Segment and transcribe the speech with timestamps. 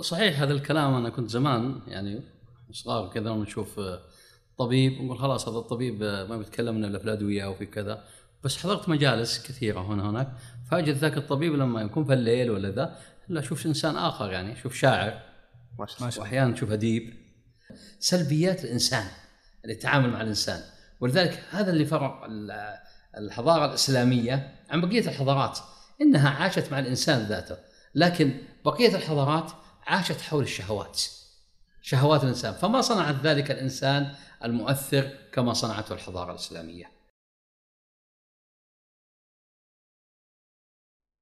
[0.00, 2.20] صحيح هذا الكلام أنا كنت زمان يعني
[2.72, 3.80] صغار كذا ونشوف
[4.58, 8.04] طبيب ونقول خلاص هذا الطبيب ما بيتكلم إلا في الادويه أو في كذا.
[8.44, 10.32] بس حضرت مجالس كثيرة هنا هناك.
[10.70, 12.96] فاجد ذاك الطبيب لما يكون في الليل ولا ذا
[13.28, 15.22] لا أشوف إنسان آخر يعني أشوف شاعر
[15.78, 16.20] ما شاء الله.
[16.20, 17.14] وأحيانا تشوف اديب
[17.98, 19.06] سلبيات الإنسان
[19.64, 20.60] اللي يتعامل مع الإنسان.
[21.00, 22.28] ولذلك هذا اللي فرق
[23.18, 25.58] الحضارة الإسلامية عن بقية الحضارات
[26.00, 27.56] إنها عاشت مع الإنسان ذاته.
[27.94, 29.52] لكن بقية الحضارات
[29.86, 31.02] عاشت حول الشهوات
[31.82, 32.54] شهوات الإنسان.
[32.54, 34.14] فما صنعت ذلك الإنسان
[34.44, 36.92] المؤثر كما صنعته الحضارة الإسلامية.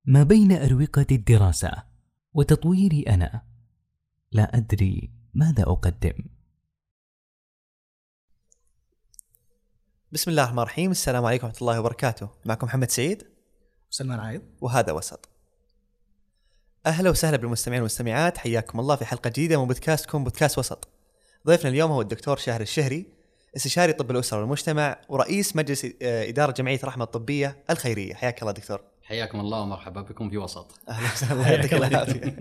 [0.05, 1.85] ما بين أروقة الدراسة
[2.33, 3.43] وتطويري أنا
[4.33, 6.25] لا أدري ماذا أقدم.
[10.13, 10.91] بسم الله الرحمن الرحيم.
[10.91, 12.31] السلام عليكم ورحمة الله وبركاته.
[12.45, 13.27] معكم محمد سعيد
[13.91, 14.43] وسلمان عايض.
[14.61, 15.30] وهذا وسط.
[16.87, 20.89] أهلا وسهلا بالمستمعين والمستمعات حياكم الله في حلقة جديدة من بودكاستكم بودكاست وسط.
[21.47, 23.07] ضيفنا اليوم هو الدكتور شاهر الشهري
[23.57, 28.15] استشاري طب الاسره والمجتمع ورئيس مجلس إدارة جمعية رحمه الطبية الخيرية.
[28.15, 28.81] حياك الله دكتور.
[29.03, 30.79] حياكم الله ومرحبا بكم في وسط.
[30.89, 32.37] أهلا وسهلا الله يعطيك العافية.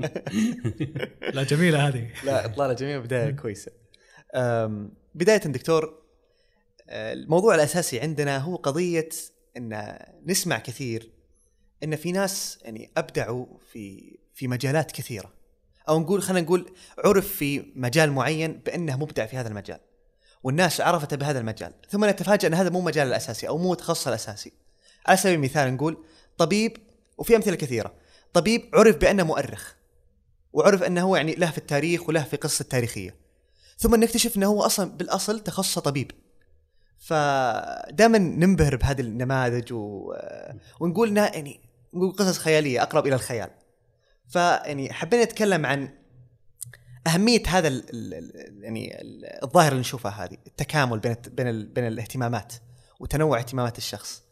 [1.35, 2.07] لا جميلة هذه.
[2.23, 3.71] لا إطلالة جميلة بداية كويسة.
[5.15, 5.93] بداية دكتور
[6.89, 9.09] الموضوع الأساسي عندنا هو قضية
[9.57, 11.09] إن نسمع كثير
[11.83, 15.33] إن في ناس يعني أبدعوا في في مجالات كثيرة.
[15.89, 16.71] أو نقول خلينا نقول
[17.05, 19.79] عرف في مجال معين بأنه مبدع في هذا المجال.
[20.43, 21.73] والناس عرفته بهذا المجال.
[21.89, 24.51] ثم نتفاجأ أن هذا مو مجال الأساسي أو مو تخصصه الأساسي.
[25.07, 26.03] على سبيل المثال نقول
[26.37, 26.77] طبيب
[27.17, 27.93] وفي أمثلة كثيرة.
[28.33, 29.73] طبيب عرف بأنه مؤرخ
[30.53, 33.15] وعرف أنه هو يعني له في التاريخ وله في قصة تاريخية.
[33.77, 36.11] ثم نكتشف أنه هو أصلا بالأصل تخصصه طبيب.
[36.99, 40.13] فدائما ننبهر بهذه النماذج و...
[40.79, 41.59] ونقول إنها يعني
[41.93, 43.58] نقول قصص خيالية أقرب إلى الخيال.
[44.29, 45.89] فيعني حبينا نتكلم عن
[47.07, 48.97] أهمية هذا ال ال يعني
[49.43, 52.53] الظاهره اللي نشوفها هذه التكامل بين بين بين الاهتمامات
[52.99, 54.23] وتنوع اهتمامات الشخص.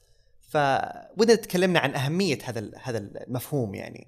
[0.42, 4.08] فودنا تكلمنا عن أهمية هذا هذا المفهوم يعني.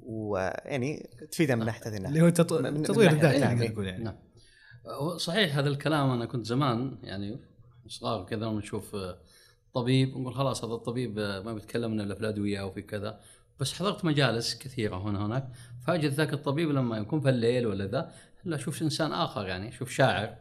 [0.00, 3.68] ويعني تفيدنا من ناحية هذه اللي هو تطوير الذات يعني.
[3.68, 4.04] نقول يعني.
[4.04, 4.16] نعم.
[5.16, 7.40] صحيح هذا الكلام أنا كنت زمان يعني
[7.88, 8.96] صغار كذا ونشوف
[9.74, 13.20] طبيب نقول خلاص هذا الطبيب ما بيتكلم إلا في الادويه أو في كذا.
[13.60, 15.48] بس حضرت مجالس كثيرة هنا هناك
[15.86, 18.12] فاجد ذاك الطبيب لما يكون في الليل ولا ذا
[18.44, 20.36] لا أشوف إنسان آخر يعني أشوف شاعر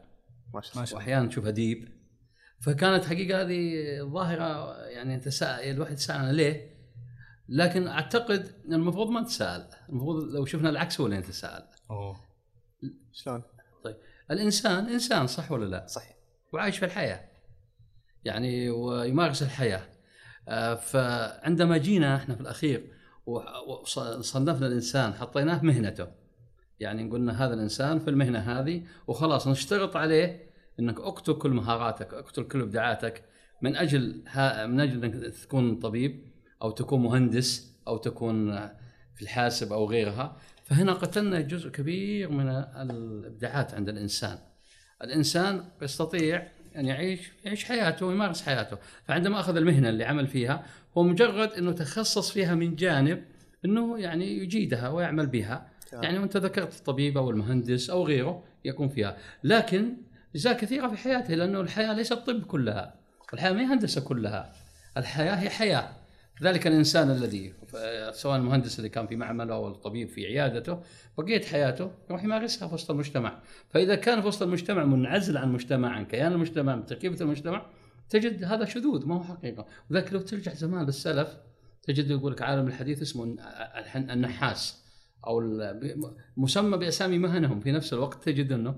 [0.53, 1.89] ما شاء الله وأحيانا تشوف أديب
[2.59, 6.77] فكانت حقيقة هذه ظاهره يعني تساءل الواحد يتساءل ليه؟
[7.49, 11.63] لكن أعتقد إن المفروض ما نتساءل، المفروض لو شفنا العكس هو اللي نتساءل.
[11.91, 12.19] أوه
[13.11, 13.43] شلون؟
[13.83, 13.95] طيب
[14.31, 16.17] الإنسان إنسان صح ولا لا؟ صحيح
[16.53, 17.29] وعايش في الحياة.
[18.25, 19.81] يعني ويمارس الحياة.
[20.47, 22.96] آه، فعندما جينا إحنا في الأخير
[23.27, 26.07] وصنفنا الإنسان حطيناه مهنته.
[26.79, 30.49] يعني قلنا هذا الإنسان في المهنة هذه وخلاص نشترط عليه
[30.79, 33.23] إنك اقتل كل مهاراتك اقتل كل ابداعاتك.
[33.61, 34.23] من أجل
[34.67, 36.25] من أجل إنك تكون طبيب
[36.61, 38.55] أو تكون مهندس أو تكون
[39.15, 44.37] في الحاسب أو غيرها فهنا قتلنا جزء كبير من الابداعات عند الإنسان.
[45.03, 48.77] الإنسان يستطيع أن يعيش يعيش حياته ويمارس حياته.
[49.05, 50.65] فعندما أخذ المهنة اللي عمل فيها
[50.97, 53.23] هو مجرد إنه تخصص فيها من جانب
[53.65, 55.69] إنه يعني يجيدها ويعمل بها.
[55.93, 59.17] يعني وانت ذكرت الطبيب أو المهندس أو غيره يكون فيها.
[59.43, 59.93] لكن
[60.35, 62.95] إجزاء كثيرة في حياته لأنه الحياة ليست طب كلها.
[63.33, 64.53] الحياة ما هي هندسة كلها.
[64.97, 65.89] الحياة هي حياة.
[66.43, 67.53] ذلك الإنسان الذي
[68.11, 70.79] سواء المهندس اللي كان في معمله أو الطبيب في عيادته
[71.17, 73.39] بقية حياته يروح يمارسها في وسط المجتمع.
[73.69, 77.65] فإذا كان في وسط المجتمع منعزل عن المجتمع عن كيان المجتمع من تركيبه المجتمع
[78.09, 79.65] تجد هذا شذوذ ما هو حقيقة.
[79.91, 81.37] وذلك لو ترجع زمان للسلف
[81.83, 83.37] تجد يقول لك عالم الحديث اسمه
[83.95, 84.83] النحاس
[85.27, 85.41] أو
[86.37, 88.75] مسمى بأسامي مهنهم في نفس الوقت تجد إنه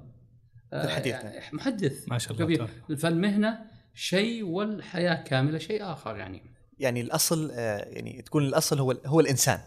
[0.73, 1.15] آه، الحديث
[1.53, 2.67] محدث ما شاء الله
[2.97, 3.59] فالمهنة
[3.93, 6.41] شيء والحياة كاملة شيء آخر يعني.
[6.79, 9.59] يعني الأصل آه، يعني تكون الأصل هو هو الإنسان.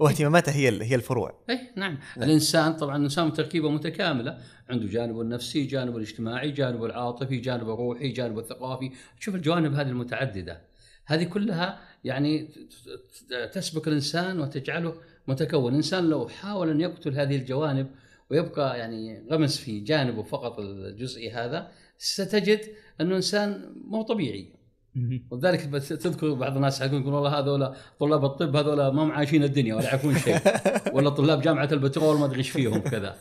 [0.00, 1.44] واهتماماته هي هي الفروع.
[1.50, 1.98] اي نعم.
[2.16, 4.38] الإنسان طبعا الإنسان تركيبه متكاملة.
[4.70, 8.90] عنده جانبه النفسي جانبه الاجتماعي جانبه العاطفي جانبه الروحي جانبه الثقافي.
[9.20, 10.60] شوف الجوانب هذه المتعددة.
[11.06, 12.48] هذه كلها يعني
[13.52, 14.94] تسبق الإنسان وتجعله
[15.28, 15.72] متكون.
[15.72, 17.86] الإنسان لو حاول أن يقتل هذه الجوانب
[18.30, 22.60] ويبقى يعني غمس في جانبه فقط الجزئي هذا ستجد
[23.00, 24.59] أنه إنسان مو طبيعي.
[25.30, 29.84] ولذلك تذكر بعض الناس يقولون والله هذول طلاب الطب هذول ما هم عايشين الدنيا ولا
[29.84, 30.38] يعرفون شيء.
[30.94, 33.16] ولا طلاب جامعة البترول ما أدري إيش فيهم كذا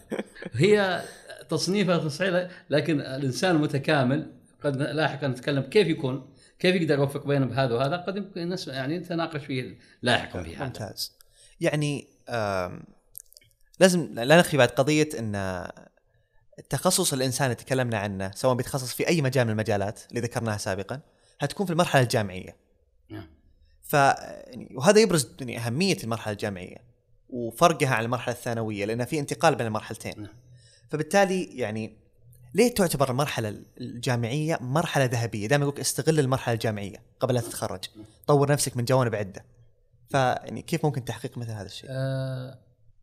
[0.53, 1.01] هي
[1.49, 4.31] تصنيفها تصحيح لكن الإنسان المتكامل
[4.63, 8.97] قد لاحقا نتكلم كيف يكون كيف يقدر يوفق بين بهذا وهذا قد يمكن الناس يعني
[8.97, 11.17] نتناقش فيه لاحقا في هذا ممتاز.
[11.61, 12.07] يعني
[13.79, 15.35] لازم لا نخفي بعد قضية إن
[16.59, 21.01] التخصص الإنسان اللي تكلمنا عنه سواء بيتخصص في أي مجال من المجالات اللي ذكرناها سابقا
[21.39, 22.55] هتكون في المرحلة الجامعية.
[23.09, 23.27] نعم.
[23.81, 26.77] ف يعني وهذا يبرز يعني أهمية المرحلة الجامعية
[27.29, 30.13] وفرقها عن المرحلة الثانوية لأن في انتقال بين المرحلتين.
[30.17, 30.33] نعم.
[30.89, 31.97] فبالتالي يعني
[32.53, 37.83] ليه تعتبر المرحلة الجامعية مرحلة ذهبية؟ دائما يقول استغل المرحلة الجامعية قبل لا تتخرج.
[38.27, 39.45] طور نفسك من جوانب عدة.
[40.09, 42.59] فيعني كيف ممكن تحقيق مثل هذا الشيء؟ آه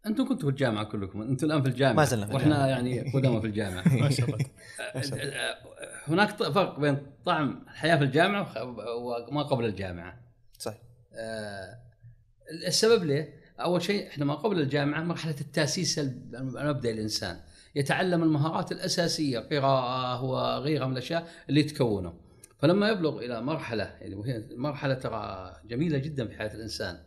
[0.06, 1.93] أنتم كنتوا في الجامعة كلكم أنتم الآن في الجامعة.
[1.93, 2.67] ما زلنا في وإحنا الجامعة.
[2.67, 3.82] يعني قدامى في الجامعة.
[4.03, 4.39] ما شاء الله.
[4.81, 5.56] آه،
[6.08, 8.64] هناك فرق بين طعم الحياة في الجامعة
[9.29, 10.20] وما قبل الجامعة.
[10.58, 10.79] صحيح.
[11.14, 11.79] آه،
[12.67, 17.41] السبب ليه؟ أول شيء إحنا ما قبل الجامعة مرحلة التأسيس المبدئي الانسان
[17.75, 22.14] يتعلم المهارات الأساسية قراءة وغيرها من الأشياء اللي تكونه
[22.58, 26.99] فلما يبلغ إلى مرحلة يعني وهي مرحلة ترى جميلة جدا في حياة الإنسان.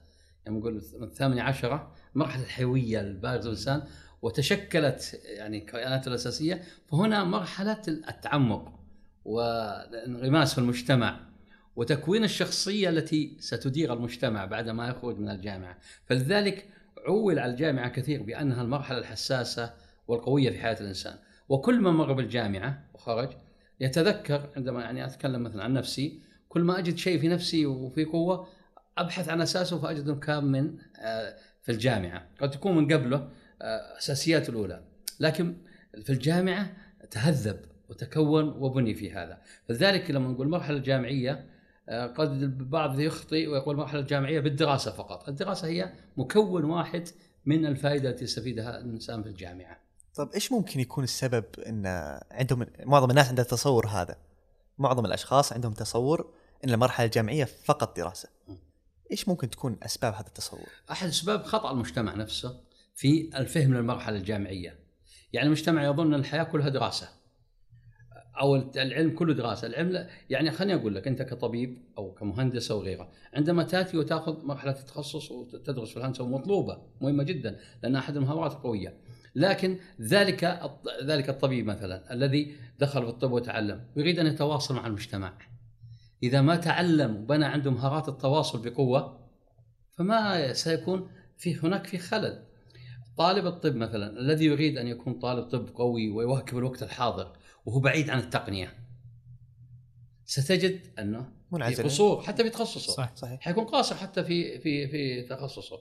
[0.46, 3.84] يعني نقول من الثامنة عشرة مرحلة الحيوية البارزة الإنسان
[4.22, 6.62] وتشكلت يعني كياناته الأساسية.
[6.92, 8.79] فهنا مرحلة التعمق.
[9.26, 11.20] والانغماس في المجتمع
[11.76, 15.78] وتكوين الشخصية التي ستدير المجتمع بعد ما يخرج من الجامعة.
[16.06, 16.70] فلذلك
[17.08, 19.74] عول على الجامعة كثير بأنها المرحلة الحساسة
[20.08, 21.16] والقوية في حياة الإنسان.
[21.50, 23.30] وكل ما مر بالجامعة وخرج
[23.80, 28.48] يتذكر عندما يعني أتكلم مثلا عن نفسي كل ما أجد شيء في نفسي وفي قوة
[28.98, 32.28] أبحث عن أساسه فأجده كان من آه، في الجامعة.
[32.42, 33.30] قد تكون من قبله
[33.62, 34.84] آه، أساسيات الأولى.
[35.20, 35.58] لكن
[36.04, 36.74] في الجامعة
[37.12, 37.60] تهذب.
[37.90, 39.42] وتكون وبني في هذا.
[39.68, 41.50] فلذلك لما نقول المرحلة الجامعية
[41.90, 45.30] آه، قد البعض يخطئ ويقول المرحلة الجامعية بالدراسة فقط.
[45.30, 47.10] الدراسة هي مكون واحد
[47.46, 49.78] من الفائدة التي يستفيدها الإنسان في الجامعة.
[50.16, 51.86] طيب إيش ممكن يكون السبب إن
[52.32, 54.16] عندهم معظم الناس عندها تصور هذا؟
[54.78, 56.34] معظم الأشخاص عندهم تصور
[56.66, 58.30] إن المرحلة الجامعية فقط دراسة.
[59.12, 62.62] إيش ممكن تكون أسباب هذا التصور؟ أحد أسباب خطأ المجتمع نفسه
[62.96, 64.80] في الفهم للمرحلة الجامعية.
[65.34, 67.19] يعني المجتمع يظن أن الحياة كلها دراسة.
[68.40, 69.68] أو العلم كله دراسة.
[69.68, 74.72] العلم يعني خليني أقول لك أنت كطبيب أو كمهندس أو غيره عندما تأتي وتأخذ مرحلة
[74.72, 78.98] التخصص وتدرس في الهندسة مطلوبة مهمة جدا لأنها أحد المهارات القوية
[79.36, 80.62] لكن ذلك
[81.04, 85.34] ذلك الطبيب مثلا الذي دخل في الطب وتعلم يريد أن يتواصل مع المجتمع.
[86.24, 89.20] إذا ما تعلم وبنى عنده مهارات التواصل بقوة
[89.92, 92.44] فما سيكون في هناك في خلل.
[93.18, 97.32] طالب الطب مثلا الذي يريد أن يكون طالب طب قوي ويواكب الوقت الحاضر
[97.70, 98.74] وهو بعيد عن التقنية.
[100.26, 101.84] ستجد أنه في منعزل.
[101.84, 102.94] قصور حتى في تخصصه.
[102.94, 103.42] صح صحيح.
[103.42, 105.80] حيكون قاصر حتى في في في تخصصه.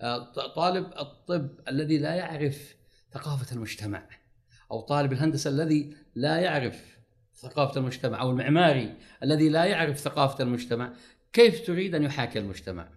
[0.00, 2.76] آه، طالب الطب الذي لا يعرف
[3.12, 4.08] ثقافة المجتمع
[4.70, 6.98] أو طالب الهندسة الذي لا يعرف
[7.34, 10.92] ثقافة المجتمع أو المعماري الذي لا يعرف ثقافة المجتمع
[11.32, 12.88] كيف تريد أن يحاكي المجتمع؟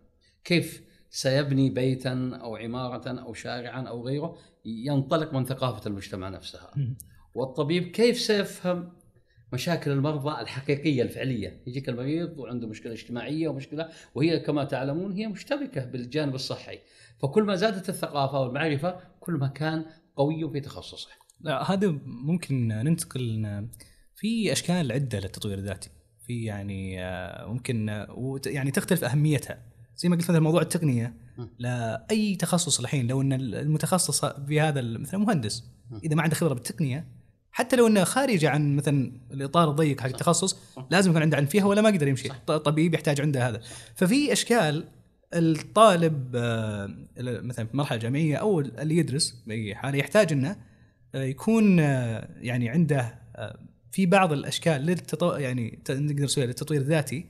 [0.43, 6.73] كيف سيبني بيتا أو عمارة أو شارعا أو غيره ينطلق من ثقافة المجتمع نفسها.
[7.33, 8.93] والطبيب كيف سيفهم
[9.53, 15.85] مشاكل المرضى الحقيقية الفعلية؟ يجيك المريض وعنده مشكلة اجتماعية ومشكلة وهي كما تعلمون هي مشتركة
[15.85, 16.79] بالجانب الصحي.
[17.21, 19.85] فكل ما زادت الثقافة والمعرفة كل ما كان
[20.15, 21.09] قوي في تخصصه.
[21.41, 23.67] لا هذا ممكن ننتقل
[24.15, 25.89] في أشكال عده للتطوير الذاتي.
[26.27, 29.59] في يعني آه، ممكن آه، يعني تختلف أهميتها.
[29.95, 31.13] زي ما قلت مثلا موضوع التقنية.
[31.59, 35.63] لأي تخصص الحين لو إن المتخصص في هذا مثلا مهندس.
[36.03, 37.22] إذا ما عنده خبرة بالتقنية
[37.55, 40.57] حتى لو انه خارج عن مثلا الإطار الضيق حق التخصص
[40.91, 42.29] لازم يكون عنده علم فيها ولا ما يقدر يمشي.
[42.47, 43.61] طبيب يحتاج عنده هذا.
[43.95, 44.85] ففي أشكال
[45.33, 50.55] الطالب آه، مثلا في مرحلة جامعية أو اللي يدرس بأي حالة يحتاج إنه
[51.15, 53.19] آه، يكون آه، يعني عنده
[53.91, 55.31] في بعض الأشكال للتطو...
[55.33, 57.25] يعني نقدر نسويها للتطوير الذاتي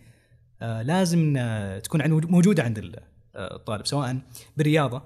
[0.62, 1.38] لازم
[1.84, 3.00] تكون موجودة عند ال-
[3.36, 4.18] الطالب سواء
[4.58, 5.02] بالرياضة.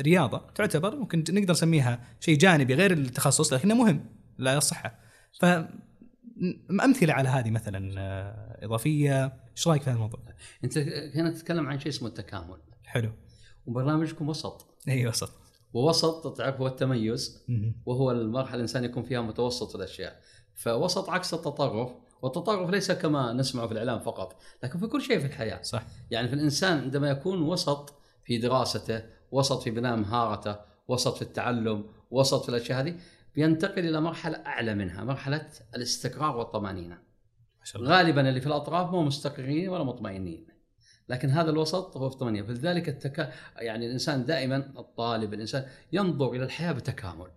[0.00, 4.00] الرياضة تعتبر ممكن نقدر نسميها شيء جانبي غير التخصص لكنه مهم.
[4.38, 4.98] للصحه
[5.40, 9.24] ف م- امثله على هذه مثلا آه، إضافية.
[9.56, 10.20] إيش رأيك في هذا الموضوع؟
[10.64, 10.78] أنت
[11.14, 12.58] هنا تتكلم عن شيء اسمه التكامل.
[12.84, 13.12] حلو.
[13.66, 14.78] وبرنامجكم وسط.
[14.88, 15.30] اي وسط.
[15.72, 17.44] ووسط تعرف هو التميز.
[17.86, 20.20] وهو المرحلة الإنسان يكون فيها متوسط الأشياء.
[20.54, 21.90] فوسط عكس التطرف
[22.22, 25.62] والتطرف ليس كما نسمعه في الإعلام فقط لكن في كل شيء في الحياة.
[25.62, 25.82] صح.
[26.10, 29.02] يعني في الإنسان عندما يكون وسط في دراسته
[29.32, 30.56] وسط في بناء مهارته
[30.88, 32.94] وسط في التعلم وسط في الأشياء هذه
[33.38, 36.98] بينتقل إلى مرحلة أعلى منها مرحلة الاستقرار والطمأنينة.
[37.76, 40.46] غالبا اللي في الأطراف مو مستقرين ولا مطمئنين
[41.08, 43.32] لكن هذا الوسط هو في طمانينه فلذلك التكا...
[43.56, 47.30] يعني الإنسان دائما الطالب الإنسان ينظر إلى الحياة بتكامل.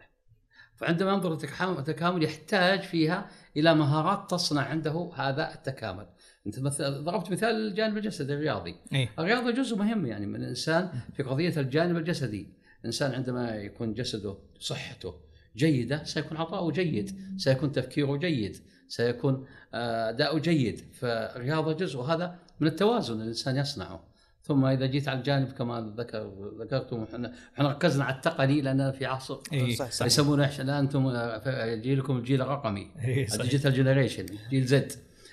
[0.76, 1.34] فعندما ينظر
[1.78, 6.08] التكامل يحتاج فيها إلى مهارات تصنع عنده هذا التكامل.
[6.48, 8.76] أنت مثل ضربت مثال الجانب الجسدي الرياضي.
[8.94, 12.54] اي الرياضة جزء مهم يعني من الإنسان في قضية الجانب الجسدي.
[12.80, 20.40] الإنسان عندما يكون جسده صحته جيدة سيكون عطاؤه جيد سيكون تفكيره جيد سيكون آه، أداؤه
[20.40, 24.04] جيد فالرياضه جزء وهذا من التوازن الإنسان يصنعه
[24.44, 29.06] ثم إذا جيت على الجانب كما ذكر ذكرتم إحنا إحنا ركزنا على التقني لأن في
[29.06, 29.76] عصر إيه.
[29.76, 33.28] صح يسمونه؟ الآن أنتم آه، جيلكم الجيل الرقمي إيه،.
[33.34, 34.92] ال digital generation جيل زد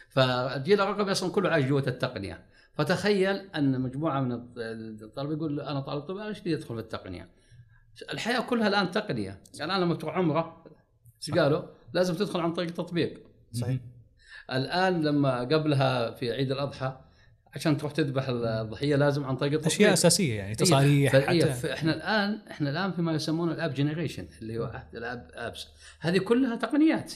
[0.08, 2.40] فالجيل الرقمي أصلا كله عايش جوة التقنية
[2.74, 4.32] فتخيل أن مجموعة من
[5.02, 7.28] الطلبة يقول أنا طالب طب إيش بدي أدخل في التقنية؟
[8.12, 9.38] الحياة كلها الآن تقنية.
[9.54, 10.64] يعني الان لما تروح عمرة
[11.22, 11.62] إيش قالوا؟
[11.92, 13.20] لازم تدخل عن طريق تطبيق
[13.52, 13.80] صحيح.
[14.52, 17.00] الآن لما قبلها في عيد الأضحى
[17.54, 19.74] عشان تروح تذبح الضحية لازم عن طريق التطبيق.
[19.74, 21.52] أشياء أساسية يعني تصاريح إيه، حتى.
[21.52, 25.66] فاحنا الآن إحنا الآن فيما يسمونه الآب جنريشن اللي هو عهد الاب آبس.
[26.00, 27.12] هذه كلها تقنيات.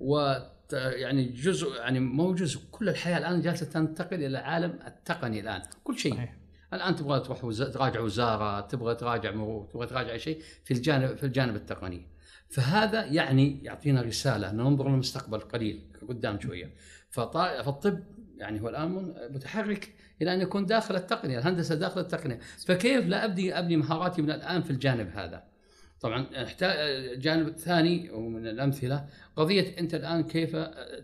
[0.00, 0.34] و
[0.72, 5.98] يعني جزء يعني مو جزء كل الحياة الآن جالسة تنتقل إلى عالم التقني الآن كل
[5.98, 6.14] شيء.
[6.14, 6.34] صحيح.
[6.72, 7.62] الآن تبغى تروح وز...
[7.62, 12.06] تراجع وزارة تبغى تراجع مرور تبغى تراجع شيء في الجانب في الجانب التقني.
[12.48, 16.74] فهذا يعني يعطينا رسالة أن ننظر للمستقبل قليل قدام شوية.
[17.10, 17.62] فطا...
[17.62, 18.00] فالطب
[18.36, 22.40] يعني هو الآن متحرك إلى أن يكون داخل التقنية الهندسة داخل التقنية.
[22.66, 25.57] فكيف لا ابني أبني مهاراتي من الآن في الجانب هذا؟
[26.00, 26.76] طبعا احتاج
[27.20, 30.56] جانب ثاني ومن الأمثلة قضية أنت الآن كيف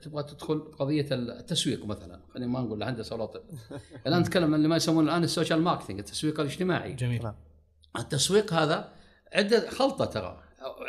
[0.03, 3.41] تبغى تدخل قضية التسويق مثلا؟ خلينا ما نقول الهندسه ولا طب
[4.07, 6.93] الآن نتكلم عن اللي ما يسمونه الآن ال social marketing التسويق الاجتماعي.
[6.93, 7.31] جميل.
[7.99, 8.93] التسويق هذا
[9.33, 10.41] عدة خلطة ترى.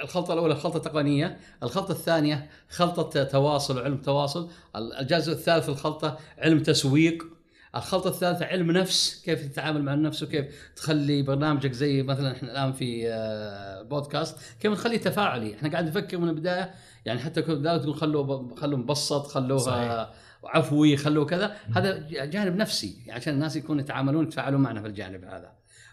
[0.04, 6.64] الخلطة الأولى خلطة تقنية الخلطة الثانية خلطة تواصل وعلم تواصل الجزء الثالث في الخلطة علم
[6.64, 7.35] تسويق.
[7.76, 12.74] الخلطة الثالثة علم نفس كيف تتعامل مع النفس وكيف تخلي برنامجك زي مثلا إحنا الآن
[12.74, 16.72] في آه، بودكاست كيف نخليه تفاعلي؟ إحنا قاعد نفكر من البداية
[17.06, 19.92] يعني حتى كنت بداية تقول خلوه خلوه مبسط خلوه صحيح.
[19.92, 20.10] آه،
[20.44, 25.24] عفوي خلوه كذا هذا جانب نفسي يعني عشان الناس يكونوا يتعاملون يتفاعلون معنا في الجانب
[25.24, 25.52] هذا.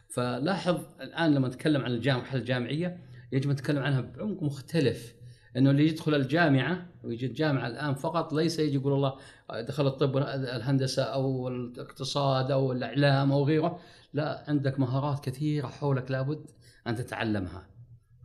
[0.08, 2.98] فلاحظ الآن لما نتكلم عن الجامعة الجامعية
[3.32, 5.14] يجب أن نتكلم عنها بعمق مختلف.
[5.56, 9.16] إنه اللي يدخل الجامعة ويجي الجامعة الآن فقط ليس يجي يقول والله
[9.50, 13.78] دخل الطب الهندسة أو الاقتصاد أو الإعلام أو غيره
[14.12, 16.50] لا عندك مهارات كثيرة حولك لابد
[16.86, 17.66] أن تتعلمها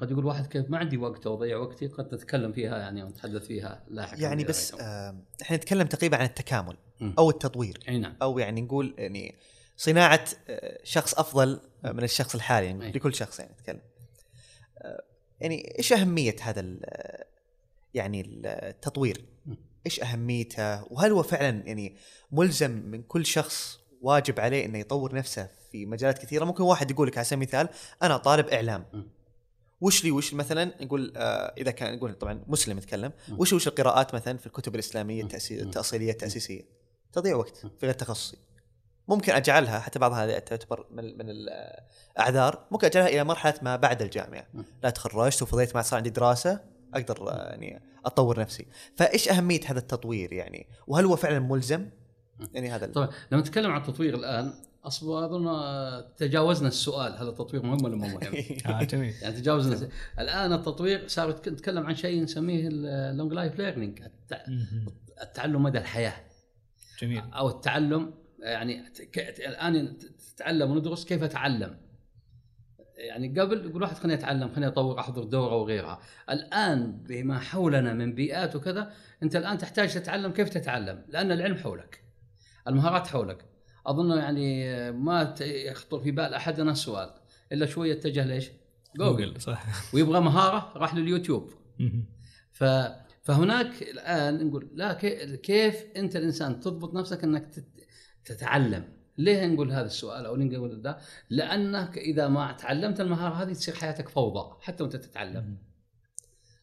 [0.01, 3.47] قد يقول واحد كيف ما عندي وقت أو اضيع وقتي قد نتكلم فيها يعني ونتحدث
[3.47, 4.73] فيها لاحقا يعني بس.
[4.73, 7.13] آه إحنا نتكلم تقريبا عن التكامل مم.
[7.17, 9.35] أو التطوير نعم أو يعني نقول يعني
[9.77, 12.91] صناعة آه، شخص أفضل آه، من الشخص الحالي يعني أي.
[12.91, 13.81] لكل شخص يعني نتكلم
[14.77, 15.03] آه،
[15.39, 17.23] يعني إيش أهمية هذا ال-
[17.93, 19.25] يعني التطوير.
[19.85, 21.95] إيش أهميته وهل هو فعلا يعني
[22.31, 27.07] ملزم من كل شخص واجب عليه إنه يطور نفسه في مجالات كثيرة ممكن واحد يقول
[27.07, 27.69] لك على سبيل المثال
[28.03, 28.85] أنا طالب إعلام.
[29.81, 33.11] وش لي وش مثلا نقول آه إذا كان نقول طبعا مسلم يتكلم.
[33.37, 35.23] وش وش القراءات مثلا في الكتب الإسلامية.
[35.23, 35.51] التأسي-.
[35.51, 36.61] التأصيلية التأسيسية
[37.13, 38.37] تضيع وقت في غير تخصصي
[39.07, 44.47] ممكن أجعلها حتى بعضها تعتبر من من الأعذار ممكن أجعلها إلى مرحلة ما بعد الجامعة.
[44.83, 46.59] لا تخرجت وفضيت ما صار عندي دراسة
[46.93, 48.65] أقدر آه، يعني أطور نفسي.
[48.95, 51.89] فإيش أهمية هذا التطوير يعني؟ وهل هو فعلا ملزم؟
[52.53, 54.53] يعني هذا طبعا لما نتكلم عن التطوير الآن
[54.85, 58.33] أصلا أظن آه، تجاوزنا السؤال هل التطوير مهم ولا مو مهم؟
[58.65, 59.13] آه جميل.
[59.21, 64.01] يعني تجاوزنا الآن التطوير صار نتكلم عن شيء نسميه ال long life learning.
[65.21, 66.13] التعلم مدى الحياة.
[67.01, 67.23] جميل.
[67.33, 68.83] أو التعلم يعني
[69.39, 69.97] الآن
[70.35, 71.77] تتعلم وندرس كيف أتعلم.
[72.97, 75.99] يعني قبل يقول واحد خليني أتعلم خليني أطور أحضر دورة وغيرها.
[76.29, 82.03] الآن بما حولنا من بيئات وكذا أنت الآن تحتاج تتعلم كيف تتعلم لأن العلم حولك
[82.67, 83.45] المهارات حولك.
[83.85, 87.13] أظن يعني ما يخطر في بال أحدنا السؤال
[87.51, 88.51] إلا شوية اتجه ليش؟
[88.95, 89.41] جوجل.
[89.41, 89.93] صح.
[89.93, 91.53] ويبغى مهارة راح لليوتيوب.
[92.51, 92.63] ف
[93.23, 97.86] فهناك الآن نقول لا كي- كيف أنت الإنسان تضبط نفسك إنك تت-
[98.27, 98.83] تتعلم.
[99.17, 100.97] ليه نقول هذا السؤال أو نقول ده؟
[101.29, 105.57] لأنك إذا ما تعلمت المهارة هذه تصير حياتك فوضى حتى وأنت تتعلم.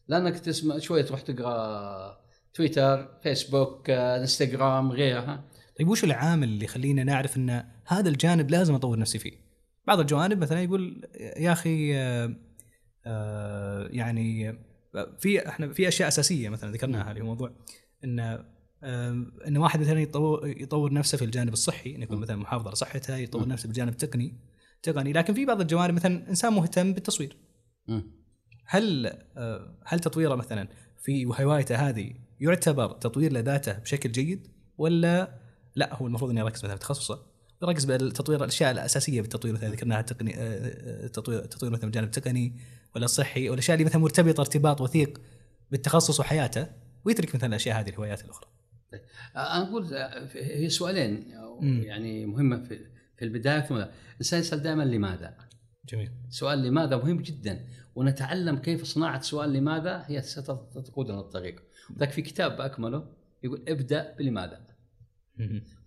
[0.07, 2.17] لأنك تسمع شوية تروح تقرأ
[2.53, 5.43] تويتر فيسبوك آه، إنستغرام غيرها.
[5.79, 9.45] طيب وش العامل اللي يخلينا نعرف إن هذا الجانب لازم أطور نفسي فيه؟
[9.87, 11.07] بعض الجوانب مثلا يقول
[11.37, 12.35] يا أخي آه،
[13.05, 14.57] آه، يعني
[15.19, 17.51] في إحنا في أشياء أساسية مثلا ذكرناها اللي هو موضوع
[18.03, 18.45] إن
[18.83, 23.15] إن واحد مثلا يطور, يطور نفسه في الجانب الصحي انه يكون مثلا محافظ على صحته
[23.15, 24.33] يطور نفسه بالجانب التقني
[24.83, 25.13] تقني.
[25.13, 27.37] لكن في بعض الجوانب مثلا إنسان مهتم بالتصوير.
[28.65, 29.05] هل
[29.37, 30.67] آه، هل تطويره مثلا
[31.01, 35.39] في هوايته هذه يعتبر تطوير لذاته بشكل جيد؟ ولا
[35.75, 37.19] لا هو المفروض إنه يركز مثلا في تخصصه؟
[37.63, 42.59] يركز بالتطوير الأشياء الأساسية بالتطوير مثلا ذكرناها التقني آه، آه، التطوير التطوير مثلا بالجانب التقني
[42.95, 45.21] ولا الصحي والاشياء اللي مثلا مرتبطة ارتباط وثيق
[45.71, 46.67] بالتخصص وحياته
[47.05, 48.54] ويترك مثلا الأشياء هذه الهوايات الأخرى.
[49.35, 51.33] أنا أقول آه، هي سؤالين.
[51.61, 52.79] يعني مهمة في
[53.17, 53.75] في البداية ثم
[54.13, 55.37] الانسان يسال دائما لماذا؟
[55.85, 61.63] جميل سؤال لماذا مهم جدا ونتعلم كيف صناعة سؤال لماذا هي ستقودنا الطريق
[61.97, 63.07] ذاك في كتاب بأكمله
[63.43, 64.65] يقول ابدأ بلماذا.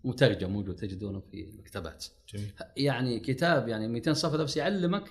[0.04, 5.04] مترجم موجود تجدونه في المكتبات جميل يعني كتاب يعني 200 صفحة بس يعلمك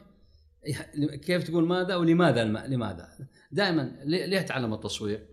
[1.26, 2.44] كيف تقول ماذا ولماذا.
[2.44, 3.10] لماذا
[3.52, 5.28] دائما ليه اتعلم التصوير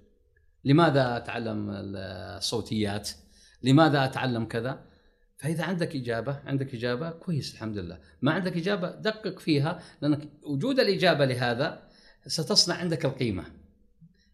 [0.64, 3.10] لماذا أتعلم الصوتيات؟
[3.62, 4.84] لماذا أتعلم كذا؟
[5.36, 7.98] فإذا عندك إجابة عندك إجابة كويس الحمد لله.
[8.22, 11.82] ما عندك إجابة دقق فيها لأنك وجود الإجابة لهذا
[12.26, 13.44] ستصنع عندك القيمة.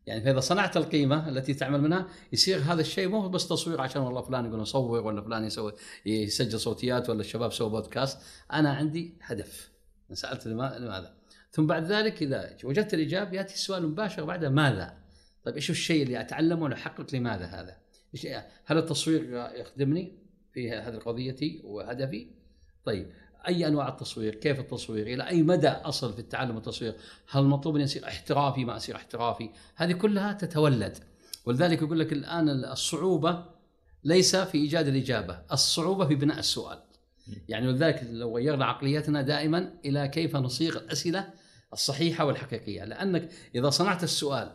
[0.07, 4.23] يعني فإذا صنعت القيمة التي تعمل منها يصير هذا الشيء مو بس تصوير عشان والله
[4.23, 5.73] فلان يقول نصور ولا فلان يسوي
[6.07, 8.19] يسجل صوتيات ولا الشباب سووا بودكاست.
[8.53, 9.71] أنا عندي هدف.
[10.13, 11.15] سألت لما- لماذا؟
[11.53, 15.00] ثم بعد ذلك إذا وجدت الإجابة يأتي السؤال المباشر بعدها ماذا؟
[15.45, 17.77] طيب إيش الشيء اللي أتعلمه لأحقق لماذا هذا
[18.65, 20.19] هل التصوير يخدمني
[20.53, 22.27] في هذه قضيتي وهدفي
[22.85, 23.11] طيب
[23.49, 26.95] أي أنواع التصوير؟ كيف التصوير؟ إلى أي مدى أصل في التعلم التصوير؟
[27.31, 30.99] هل مطلوب اني اصير احترافي ما أصير احترافي؟ هذه كلها تتولد
[31.47, 33.45] ولذلك يقول لك الآن الصعوبة
[34.05, 36.79] ليس في إيجاد الإجابة، الصعوبة في بناء السؤال.
[37.49, 41.31] يعني ولذلك لو غيرنا عقليتنا دائما إلى كيف نصيغ الأسئلة
[41.73, 44.53] الصحيحة والحقيقية، لأنك إذا صنعت السؤال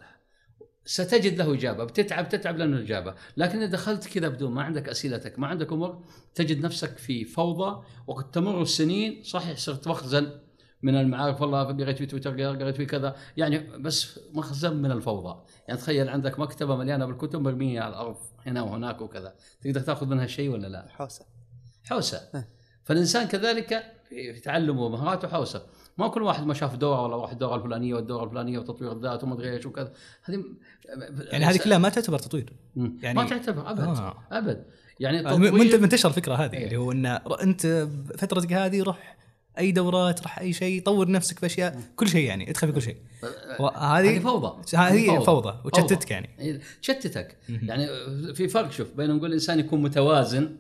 [0.86, 5.39] ستجد له إجابة، بتتعب تتعب لأنه إجابة، لكن إذا دخلت كذا بدون ما عندك أسئلتك،
[5.39, 6.04] ما عندك أمور
[6.36, 10.39] تجد نفسك في فوضى وقد تمر السنين صحيح صرت مخزن
[10.82, 15.44] من المعارف والله قريت في تويتر قريت في كذا يعني بس مخزن من الفوضى.
[15.68, 19.36] يعني تخيل عندك مكتبة مليانة بالكتب مرمية على الأرض هنا وهناك وكذا.
[19.62, 21.25] تقدر تأخذ منها شيء ولا لا؟ حوسة.
[21.84, 22.46] حوسة.
[22.84, 25.65] فالإنسان كذلك في في تعلمه ومهاراته حوسة.
[25.98, 29.34] ما كل واحد ما شاف دوره ولا واحد الدوره الفلانية والدورة الفلانية وتطوير الذات وما
[29.34, 29.92] أدري إيش وكذا
[30.24, 30.44] هذه
[31.32, 32.54] يعني هذه كلها ما تعتبر تطوير.
[32.75, 34.16] يعني- ما تعتبر أبد آه.
[34.32, 34.66] أبد
[35.00, 36.66] يعني التطوير منتشر الفكرة هذه إيه.
[36.66, 37.88] اللي هو إن ر- أنت
[38.18, 39.15] فترتك هذه روح
[39.60, 42.82] أي دورات روح أي شيء طور نفسك في أشياء كل شيء يعني ادخل في كل
[42.82, 42.98] شيء.
[43.24, 44.62] هذه وهذه فوضى.
[44.76, 45.54] هذه فوضى.
[45.65, 46.30] وتشتتك يعني.
[46.39, 47.38] إيه، تشتتك.
[47.50, 47.88] يعني
[48.34, 50.56] في فرق شوف بين نقول الإنسان يكون متوازن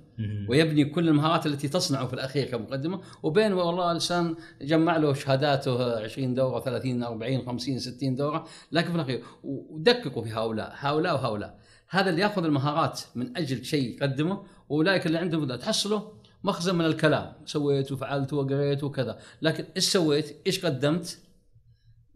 [0.49, 6.33] ويبني كل المهارات التي تصنعه في الأخير كمقدمة وبين والله الإنسان جمع له شهاداته 20
[6.33, 11.59] دورة 30 40 50 60 دورة لكن في الأخير ودققوا في هؤلاء هؤلاء وهؤلاء.
[11.89, 16.11] هذا اللي يأخذ المهارات من أجل شيء يقدمه وأولئك اللي عندهم ده تحصله
[16.45, 17.33] مخزن من الكلام.
[17.45, 19.19] سويت وفعلت وقريت وكذا.
[19.41, 21.19] لكن إيش سويت؟ إيش قدمت؟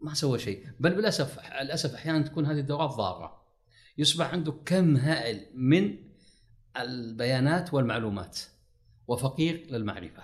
[0.00, 0.66] ما سوى شيء.
[0.80, 3.42] بل بالأسف للأسف أحيانا تكون هذه الدورات ضارة.
[3.98, 5.96] يصبح عنده كم هائل من
[6.76, 8.38] البيانات والمعلومات.
[9.08, 10.22] وفقير للمعرفة.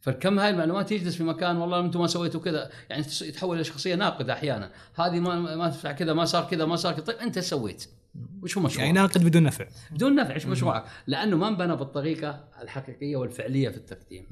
[0.00, 2.70] فالكم هالمعلومات يجلس في مكان والله أنتم ما سويتوا كذا.
[2.90, 4.72] يعني يتحول إلى شخصية ناقدة أحيانا.
[4.94, 7.04] هذه ما ما كذا ما صار كذا ما صار كذا.
[7.04, 7.88] طيب أنت سويت؟
[8.42, 9.66] وش هو مشروعك؟ يعني ناقد بدون نفع.
[9.90, 14.26] بدون نفع إيش مشروعك؟ لأنه ما انبنى بالطريقة الحقيقية والفعلية في التقديم.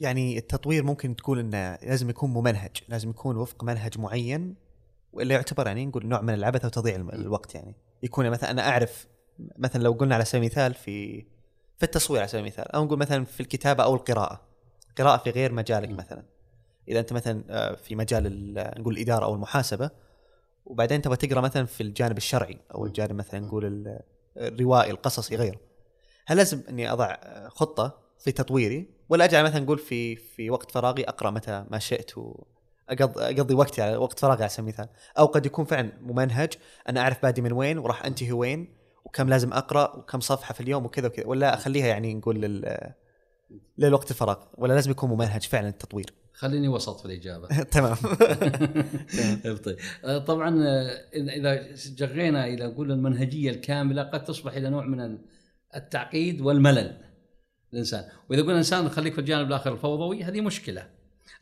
[0.00, 4.54] يعني التطوير ممكن تقول إنه لازم يكون ممنهج لازم يكون وفق منهج معين
[5.12, 7.74] وإلا يعتبر يعني نقول نوع من العبث أو تضييع الوقت يعني.
[8.02, 9.06] يكون مثلا أنا أعرف
[9.58, 11.20] مثلا لو قلنا على سبيل المثال في
[11.76, 14.48] في التصوير على سبيل المثال أو نقول مثلا في الكتابة أو القراءة.
[14.98, 16.22] قراءة في غير مجالك مثلا.
[16.88, 19.90] إذا أنت مثلا آه، في مجال ال- نقول الإدارة أو المحاسبة
[20.68, 24.00] وبعدين تبغى تقرأ مثلا في الجانب الشرعي أو الجانب مثلا نقول ال-
[24.36, 25.60] الروائي القصصي غيره.
[26.26, 27.16] هل لازم إني أضع
[27.48, 32.10] خطة في تطويري؟ ولا أجعل مثلا نقول في في وقت فراغي أقرأ متى ما شئت
[32.88, 34.88] أقضي وقتي على وقت فراغي على سبيل المثال.
[35.18, 36.52] أو قد يكون فعلا ممنهج
[36.88, 40.84] أنا أعرف بادي من وين وراح أنتهي وين وكم لازم أقرأ وكم صفحة في اليوم
[40.84, 41.26] وكذا وكذا.
[41.26, 42.92] ولا أخليها يعني نقول لل
[43.78, 46.14] للوقت الفراغ ولا لازم يكون ممنهج فعلا التطوير.
[46.38, 47.48] خليني وسط في الإجابة.
[47.74, 47.96] تمام.
[49.64, 49.76] طيب.
[50.04, 55.18] آه، طبعا آه، إذا جرينا إلى نقول المنهجية الكاملة قد تصبح إلى نوع من
[55.76, 57.00] التعقيد والملل
[57.72, 60.90] الانسان وإذا قلنا إنسان خليك في الجانب الآخر الفوضوي هذه مشكلة.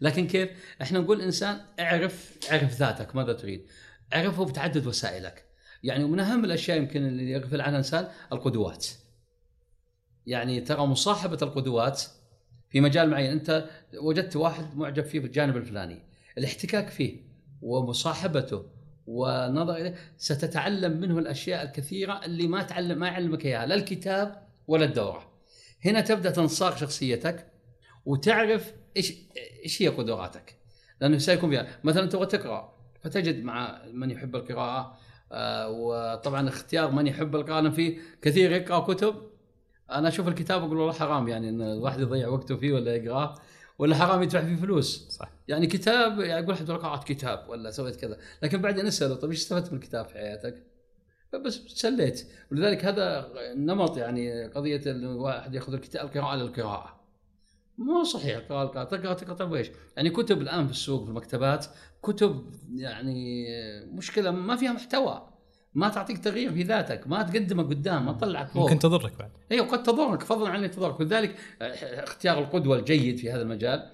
[0.00, 0.50] لكن كيف؟
[0.82, 3.66] إحنا نقول إنسان اعرف اعرف ذاتك ماذا تريد؟
[4.14, 5.44] اعرفه بتعدد وسائلك.
[5.82, 8.86] يعني من أهم الأشياء يمكن اللي يغفل عنها الإنسان القدوات.
[10.26, 12.02] يعني ترى مصاحبة القدوات
[12.76, 13.30] في مجال معين.
[13.30, 16.02] أنت وجدت واحد معجب فيه في الجانب الفلاني.
[16.38, 17.16] الاحتكاك فيه
[17.62, 18.66] ومصاحبته
[19.06, 19.94] والنظر إليه.
[20.18, 23.66] ستتعلم منه الأشياء الكثيرة اللي ما تعلم ما يعلمك إياها.
[23.66, 25.32] لا الكتاب ولا الدورة.
[25.84, 27.46] هنا تبدأ تنصاغ شخصيتك
[28.04, 29.14] وتعرف إيش
[29.64, 30.54] إيش هي قدراتك.
[31.00, 31.66] لأنه سيكون فيها.
[31.84, 34.98] مثلا تبغى تقرأ فتجد مع من يحب القراءة
[35.32, 37.70] آه وطبعا اختيار من يحب القراءة.
[37.70, 39.14] في كثير يقرأ كتب
[39.90, 43.34] أنا أشوف الكتاب أقول والله حرام يعني إن الواحد يضيع وقته فيه ولا يقرأه
[43.78, 45.08] ولا حرام يدفع فيه فلوس.
[45.10, 45.30] صح.
[45.48, 49.40] يعني كتاب يعني يقول احد قرات كتاب ولا سويت كذا لكن بعدين اساله طيب إيش
[49.40, 50.66] استفدت من الكتاب في حياتك؟
[51.44, 52.26] بس سليت.
[52.52, 57.00] ولذلك هذا نمط يعني قضية الواحد يأخذ الكتاب القراءة للقراءه
[57.78, 61.66] مو صحيح القراءه القراءة تقرأ تقرأ طيب إيش؟ يعني كتب الآن في السوق في المكتبات
[62.02, 63.46] كتب يعني
[63.86, 65.35] مشكلة ما فيها محتوى.
[65.76, 68.62] ما تعطيك تغيير في ذاتك ما تقدمك قدام ما تطلعك فوق.
[68.62, 69.30] ممكن تضرك بعد.
[69.52, 71.00] أيوه قد تضرك فضلا عن تضرك.
[71.00, 71.64] ولذلك آه،
[72.04, 73.90] اختيار القدوة الجيد في هذا المجال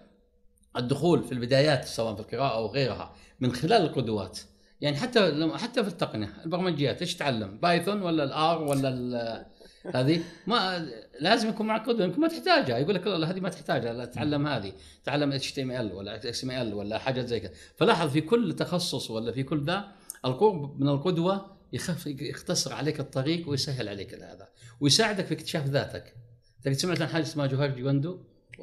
[0.77, 4.39] الدخول في البدايات سواء في القراءة أو غيرها من خلال القدوات.
[4.81, 9.47] يعني حتى لما- حتى في التقنية البرمجيات إيش تتعلم؟ بايثون ولا ال R ولا
[9.95, 10.87] هذه؟ ما
[11.21, 12.79] لازم يكون معك قدوة يمكن ما تحتاجها.
[12.79, 14.73] يقول لك لا هذه ما تحتاجها لا تعلم هذه
[15.05, 17.51] تعلم اتش تي إم إل ولا إكس إم إل ولا حاجات زي كذا.
[17.77, 19.85] فلاحظ في كل تخصص ولا في كل ذا
[20.25, 24.49] القرب من القدوة يخف يختصر عليك الطريق ويسهل عليك هذا
[24.81, 26.15] ويساعدك في اكتشاف ذاتك.
[26.63, 28.21] قد سمعت عن حاجة اسمها جوهري window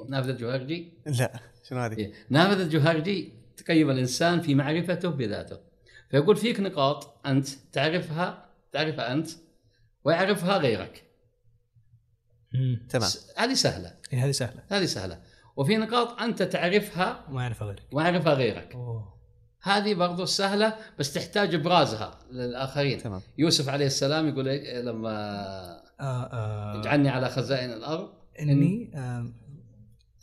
[0.10, 2.14] نافذة جوهرجي؟ لا شنو هذه؟ إيه.
[2.30, 5.60] نافذة جوهرجي تقيم الإنسان في معرفته بذاته.
[6.10, 9.30] فيقول فيك نقاط أنت تعرفها تعرفها أنت
[10.04, 11.04] ويعرفها غيرك.
[12.90, 13.10] تمام.
[13.38, 13.96] هذه سهلة.
[14.14, 14.64] إيه هذه سهلة.
[14.70, 15.22] هذه سهلة.
[15.56, 17.84] وفي نقاط أنت تعرفها ما يعرفها غيرك.
[17.92, 18.72] ويعرفها غيرك.
[18.76, 19.19] أوه.
[19.62, 22.98] هذه برضو سهلة بس تحتاج إبرازها للآخرين.
[22.98, 23.22] تمام.
[23.38, 25.12] يوسف عليه السلام يقول إيه لما
[26.00, 26.80] آه آه.
[26.80, 28.10] اجعلني على خزائن الأرض.
[28.40, 29.32] إني آه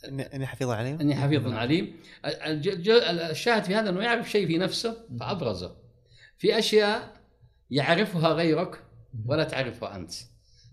[0.05, 1.95] إني- إني حفيظ عليهم إني حفيظ عليم.
[2.25, 5.75] الشاهد في هذا إنه يعرف شيء في نفسه فأبرزه.
[6.37, 7.13] في أشياء
[7.69, 8.83] يعرفها غيرك
[9.25, 10.11] ولا تعرفها أنت.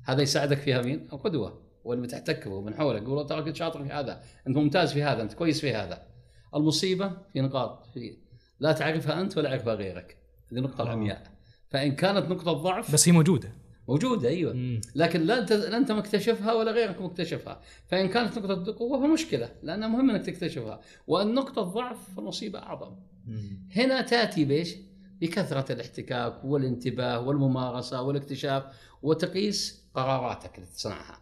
[0.05, 1.65] هذا يساعدك فيها مين؟ القدوة.
[1.85, 4.23] واللي تحتك به من حولك يقول ترى كنت شاطر في هذا.
[4.47, 6.07] أنت ممتاز في هذا أنت كويس في هذا.
[6.55, 8.17] المصيبة في نقاط في
[8.65, 10.17] لا تعرفها أنت ولا يعرفها غيرك
[10.53, 10.85] هذه النقطه آه.
[10.85, 11.23] العمياء
[11.71, 13.53] فإن كانت نقطة ضعف بس هي موجودة
[13.89, 14.81] موجودة أيوه مم.
[14.95, 19.89] لكن لا انت لا أنت مكتشفها ولا غيرك مكتشفها فإن كانت نقطة قوه فمشكله لانها
[19.89, 22.97] مهم إنك تكتشفها وإن نقطة ضعف فالمصيبة أعظم
[23.27, 23.69] مم.
[23.77, 24.77] هنا تأتي بإيش؟
[25.21, 28.65] بكثرة الاحتكاك والانتباه والممارسة والاكتشاف
[29.03, 31.19] وتقيس قراراتك اللي تصنعها.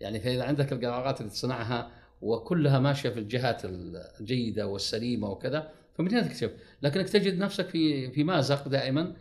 [0.00, 1.90] يعني فإذا عندك القرارات اللي تصنعها
[2.22, 6.50] وكلها ماشية في الجهات الجيدة والسليمة وكذا فمن هنا تكتشف،
[6.82, 9.16] لكنك تجد نفسك في في مازق دائما.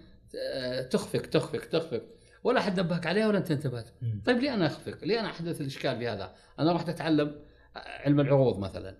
[0.53, 2.01] آه، تخفق تخفق تخفق.
[2.43, 3.85] ولا حد نبهك عليها ولا أنت انتبهت.
[4.25, 7.35] طيب ليه أنا أخفق؟ ليه أنا أحدث الإشكال في هذا؟ أنا رحت أتعلم
[7.75, 8.97] علم العروض مثلا.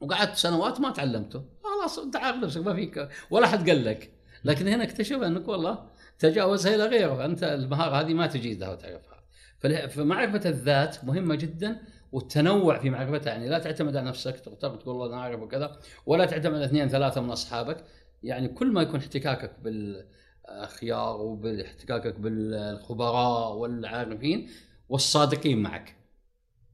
[0.00, 1.44] وقعدت سنوات ما تعلمته.
[1.62, 3.08] خلاص أنت عارف نفسك ما فيك.
[3.30, 4.12] ولا حد قال لك.
[4.44, 9.22] لكن هنا اكتشف أنك والله تجاوزها إلى غيره أنت المهارة هذه ما تجيدها وتعرفها.
[9.88, 11.80] فمعرفة الذات مهمة جدا.
[12.12, 16.24] والتنوع في معرفتها يعني لا تعتمد على نفسك تغتر تقول والله أنا أعرف وكذا ولا
[16.24, 17.84] تعتمد على اثنين ثلاثة من أصحابك.
[18.22, 24.50] يعني كل ما يكون احتكاكك بالأخيار وباحتكاكك بالخبراء والعارفين
[24.88, 25.96] والصادقين معك.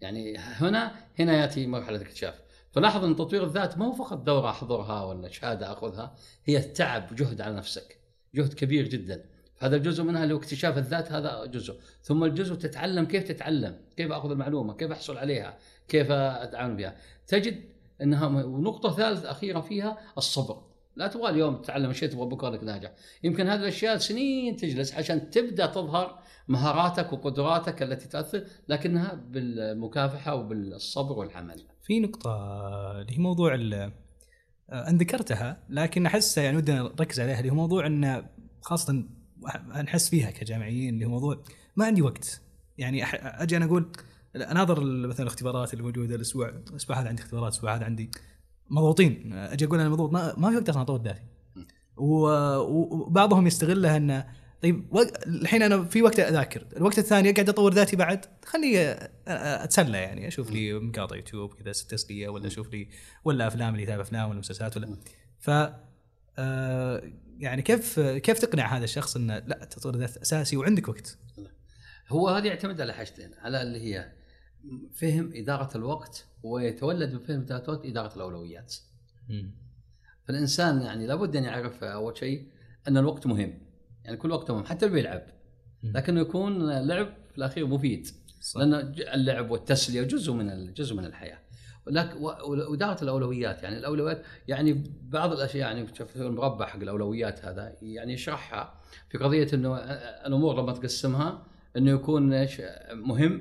[0.00, 2.34] يعني هنا هنا يأتي مرحلة الاكتشاف
[2.72, 7.40] فلاحظ إن تطوير الذات ما هو فقط دورة أحضرها ولا شهاده أخذها هي تعب جهد
[7.40, 7.98] على نفسك
[8.34, 9.24] جهد كبير جدا.
[9.60, 11.74] هذا الجزء منها اللي هو اكتشاف الذات هذا جزء.
[12.02, 16.96] ثم الجزء تتعلم كيف تتعلم كيف أخذ المعلومة كيف أحصل عليها كيف أتعامل بها.
[17.26, 17.64] تجد
[18.02, 20.62] إنها ونقطة ثالثة أخيرة فيها الصبر.
[20.96, 22.92] لا تبغى اليوم تتعلم شيء تبغى بكرة انك ناجح.
[23.24, 26.18] يمكن هذه الأشياء سنين تجلس عشان تبدأ تظهر
[26.48, 31.62] مهاراتك وقدراتك التي تاثر لكنها بالمكافحة وبالصبر والعمل.
[31.82, 32.30] في نقطة
[33.00, 38.28] اللي هي موضوع أنا ذكرتها لكن أحس يعني ودنا نركز عليها اللي هو موضوع أن
[38.62, 39.04] خاصة
[39.84, 41.44] نحس فيها كجامعيين اللي هو موضوع
[41.76, 42.40] ما عندي وقت.
[42.78, 43.92] يعني أنا أقول
[44.36, 48.10] أناظر ال- مثلا الاختبارات اللي موجودة الأسبوع الأسبوع هذا عندي اختبارات الأسبوع هذا عندي
[48.70, 49.32] مضغوطين.
[49.32, 51.22] أجي أقول أنا مضغوط ما, ما في وقت أصلا أطور ذاتي
[51.96, 54.26] وبعضهم يستغلها أنه
[54.62, 54.96] طيب
[55.26, 58.96] الحين أنا في وقت أذاكر، الوقت الثاني أقعد أطور ذاتي بعد، خليني
[59.28, 62.88] أتسلى يعني أشوف لي مقاطع يوتيوب كذا تسليه ولا أشوف لي
[63.24, 64.96] ولا أفلام اللي يتابع أفلام ولا مسلسلات ولا.
[65.38, 65.50] ف
[67.38, 71.18] يعني كيف كيف تقنع هذا الشخص إنه لا تطوير الذات أساسي وعندك وقت؟
[72.08, 74.12] هو هذا يعتمد على حاجتين على اللي هي
[74.92, 78.74] فهم إدارة الوقت ويتولد من فهم اداره الوقت إدارة الأولويات.
[80.24, 82.48] فالإنسان يعني لابد أن يعرف أول شيء
[82.88, 83.58] أن الوقت مهم
[84.04, 85.22] يعني كل وقت مهم حتى اللي بيلعب
[85.82, 88.06] لكنه يكون لعب في الأخير مفيد
[88.40, 88.60] صح.
[88.60, 88.74] لأن
[89.14, 91.38] اللعب والتسلية جزء من جزء من الحياة
[91.88, 93.62] ولكن و- وإدارة الأولويات.
[93.62, 98.74] يعني الأولويات يعني بعض الأشياء يعني المربع حق الأولويات هذا يعني يشرحها
[99.10, 99.76] في قضية إنه
[100.26, 101.42] الأمور لما تقسمها
[101.76, 103.40] إنه يكون إيش؟ مهم.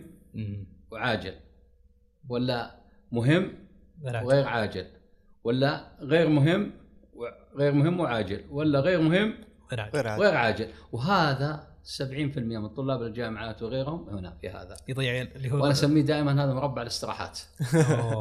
[0.92, 1.34] وعاجل.
[2.30, 2.76] ولا
[3.12, 3.54] مهم
[4.04, 4.86] غير وغير عاجل.
[5.44, 6.72] ولا غير مهم
[7.56, 8.42] غير مهم وعاجل.
[8.50, 9.34] ولا غير مهم
[9.94, 10.68] غير وغير عاجل.
[10.92, 14.78] وهذا 70% من طلاب الجامعات وغيرهم هنا في هذا.
[14.88, 17.40] يضيع اللي هو وأنا أسميه دائما هذا مربع الاستراحات.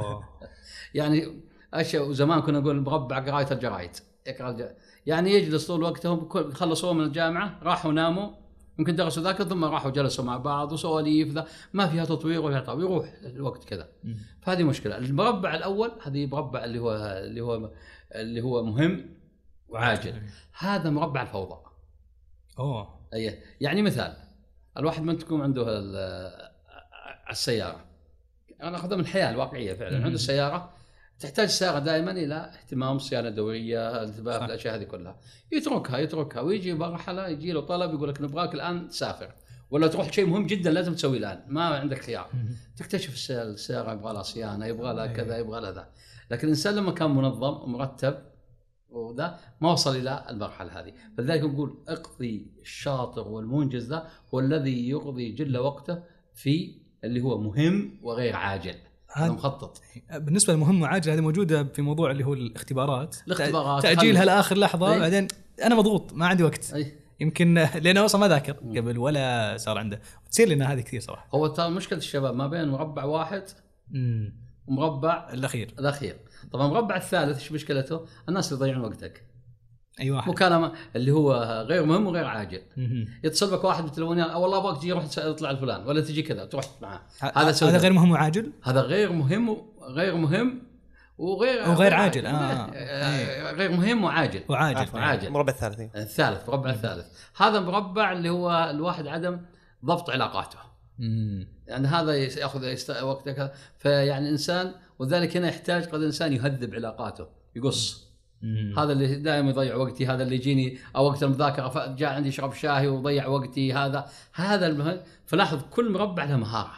[0.95, 1.43] يعني
[1.75, 3.91] أشياء زمان كنا نقول مربع قراية الجرايد.
[4.27, 4.71] يقرأ.
[5.07, 8.31] يعني يجلس طول وقتهم خلصوا من الجامعة راحوا ناموا.
[8.79, 11.47] يمكن درسوا ذاك ثم راحوا جلسوا مع بعض وسواليف ذا.
[11.73, 13.89] ما فيها تطوير ولا تعب يروح الوقت كذا.
[14.43, 14.97] فهذه مشكلة.
[14.97, 17.71] المربع الأول هذه مربع اللي هو اللي هو
[18.15, 19.07] اللي هو مهم
[19.69, 20.23] وعاجل.
[20.59, 21.57] هذا مربع الفوضى.
[22.59, 22.96] أوه.
[23.15, 24.17] أي يعني مثال
[24.79, 26.51] الواحد منكم عنده ال-
[27.31, 27.85] السيارة.
[28.63, 30.05] أنا أخذها من الحياة الواقعية فعلا.
[30.05, 30.71] عنده سيارة
[31.21, 34.45] تحتاج السياره دائما إلى اهتمام صيانة دورية انتباه.
[34.45, 35.17] الأشياء هذه كلها.
[35.53, 39.33] يتركها يتركها ويجي مرحله يجي له طلب يقول لك نبغاك الآن تسافر.
[39.71, 41.45] ولا تروح شيء مهم جدا لازم تسويه الآن.
[41.49, 42.31] ما عندك خيار.
[42.77, 45.89] تكتشف الس- السيارة يبغى لها صيانة يبغى لها كذا يبغى لها ذا.
[46.31, 48.19] لكن الإنسان لما كان منظم ومرتب
[48.97, 50.93] وذا ما وصل إلى المرحلة هذه.
[51.19, 56.03] فلذلك نقول اقضي الشاطر والمنجز ذا هو الذي يقضي جل وقته
[56.35, 58.75] في اللي هو مهم وغير عاجل.
[59.15, 59.83] هذا مخطط.
[60.13, 63.17] بالنسبة للمهم وعاجل هذه موجودة في موضوع اللي هو الاختبارات.
[63.27, 65.01] الاختبارات، تاجيلها لاخر لحظة أي.
[65.01, 65.29] بعدين
[65.63, 66.73] أنا مضغوط ما عندي وقت.
[66.75, 66.93] أي.
[67.21, 70.01] يمكن لأنه أصلا ما ذاكر قبل ولا صار عنده.
[70.31, 71.29] تصير لنا هذه كثير صراحة.
[71.35, 73.43] هو ترى مشكلة الشباب ما بين مربع واحد
[73.95, 75.75] امم ومربع الأخير.
[75.79, 76.17] الأخير.
[76.53, 79.27] طبعا المربع الثالث إيش مشكلته؟ الناس اللي يضيعون وقتك
[80.01, 81.35] أي واحد مكالمة اللي هو
[81.69, 82.63] غير مهم وغير عاجل.
[83.25, 86.65] يتصل بك واحد بالتليفون "يا والله أبغاك تجي روح تطلع الفلان ولا تجي كذا تروح
[86.83, 87.79] معاه هذا سوي هذا.
[87.79, 90.63] غير مهم وعاجل هذا غير مهم غير مهم
[91.19, 92.33] وغير وغير عاجل، آه.
[92.33, 93.53] آه.
[93.53, 94.99] غير مهم وعاجل وعاجل.
[94.99, 95.27] عاجل.
[95.27, 95.91] المربع الثالث إيه.
[95.95, 99.41] الثالث مربع الثالث هذا مربع اللي هو الواحد عدم
[99.85, 100.59] ضبط علاقاته
[100.99, 101.49] مم.
[101.67, 108.07] يعني هذا ياخذ وقتك فيعني الانسان وذلك هنا يحتاج قد الإنسان يهذب علاقاته يقص.
[108.43, 108.79] مم.
[108.79, 112.89] هذا اللي دائما يضيع وقتي هذا اللي يجيني أو وقت المذاكرة جاء عندي يشرب شاي
[112.89, 114.09] وضيع وقتي هذا.
[114.35, 115.01] هذا المهم.
[115.27, 116.73] فلاحظ كل مربع له مهارة.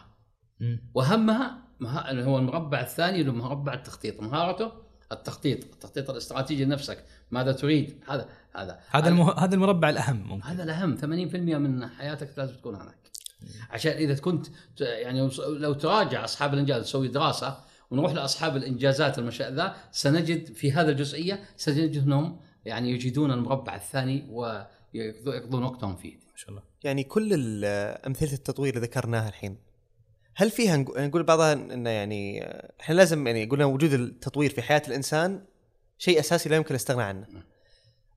[0.61, 0.81] مم.
[0.95, 2.11] واهمها مها...
[2.11, 4.21] اللي هو المربع الثاني اللي هو مربع التخطيط.
[4.21, 4.73] مهارته
[5.13, 7.05] التخطيط التخطيط الاستراتيجي لنفسك.
[7.31, 8.81] ماذا تريد؟ هذا هذا.
[8.91, 9.33] هذا المه...
[9.33, 10.49] هذا المربع الأهم ممكن.
[10.49, 10.97] هذا الأهم.
[10.97, 11.05] 80%
[11.37, 12.99] من حياتك لازم تكون هناك.
[13.71, 14.47] عشان إذا كنت
[14.81, 17.59] يعني لو تراجع أصحاب الإنجاز تسوي دراسة
[17.91, 24.27] ونروح لأصحاب الإنجازات المشاء ذا سنجد في هذه الجزئية سنجد أنهم يعني يجدون المربع الثاني
[24.31, 26.15] ويقضون وقتهم فيه.
[26.15, 26.63] ما شاء الله.
[26.85, 27.65] يعني كل
[28.07, 29.57] أمثلة التطوير اللي ذكرناها الحين
[30.35, 32.45] هل فيها نقو- نقول بعضها انه يعني
[32.81, 35.45] إحنا لازم يعني قلنا وجود التطوير في حياة الإنسان
[35.99, 37.27] شيء أساسي لا يمكن الاستغناء عنه.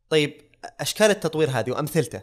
[0.10, 0.34] طيب
[0.80, 2.22] أشكال التطوير هذه وأمثلته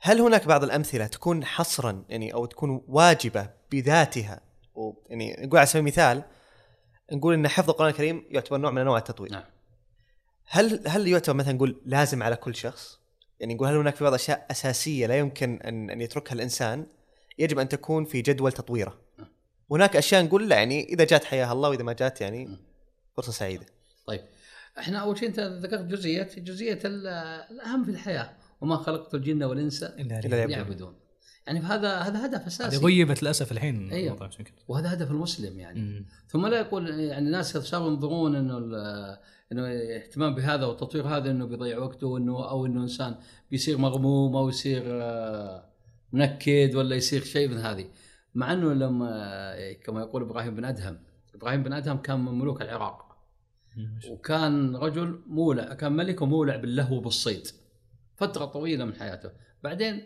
[0.00, 4.40] هل هناك بعض الأمثلة تكون حصرا يعني أو تكون واجبة بذاتها؟
[4.74, 6.22] ويعني نقول على سبيل المثال
[7.14, 9.32] نقول إن حفظ القرآن الكريم يعتبر نوع من أنواع التطوير.
[9.32, 9.44] نعم.
[10.46, 12.98] هل هل يعتبر مثلا نقول لازم على كل شخص؟
[13.40, 16.86] يعني نقول هل هناك في بعض الاشياء أساسية لا يمكن ان أن يتركها الإنسان
[17.38, 18.98] يجب أن تكون في جدول تطويره.
[19.70, 22.58] هناك أشياء نقول لا يعني إذا جات حياها الله وإذا ما جات يعني
[23.16, 23.66] فرصة سعيدة.
[24.06, 24.20] طيب
[24.78, 27.06] إحنا أول شيء أنت ذكرت جزئيه جزئية ال-
[27.50, 30.58] الأهم في الحياة وما خلقت الجن والإنس إلا إلا إلا يعبدون.
[30.58, 30.94] يعبدون
[31.46, 34.30] يعني هذا هذا هدف هذه اساسي غيبت للأسف الحين أيوه.
[34.68, 35.80] وهذا هدف المسلم يعني.
[35.80, 36.06] مم.
[36.28, 38.58] ثم لا يقول يعني الناس صاروا ينظرون إنه
[39.52, 43.14] إنه اهتمام بهذا والتطوير هذا إنه بيضيع وقته انه أو إنه إنسان
[43.50, 45.64] بيصير مغموم أو يصير آه،
[46.12, 47.86] منكد ولا يصير شيء من هذه.
[48.34, 50.98] مع إنه لما كما يقول إبراهيم بن أدهم
[51.34, 53.16] إبراهيم بن أدهم كان من ملوك العراق.
[54.10, 57.46] وكان رجل مولع كان ملك ومولع باللهو بالصيد.
[58.16, 59.30] فترة طويلة من حياته.
[59.62, 60.02] بعدين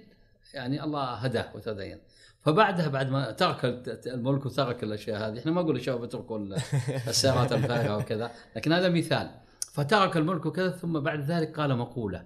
[0.55, 1.99] يعني الله هداه وتدين.
[2.41, 3.65] فبعدها بعد ما ترك
[4.07, 6.55] الملك وترك الأشياء هذه إحنا ما نقول الشباب اتركوا ال-
[7.09, 9.31] السيارات الفارهة وكذا لكن هذا مثال.
[9.73, 12.25] فترك الملك وكذا ثم بعد ذلك قال مقولة.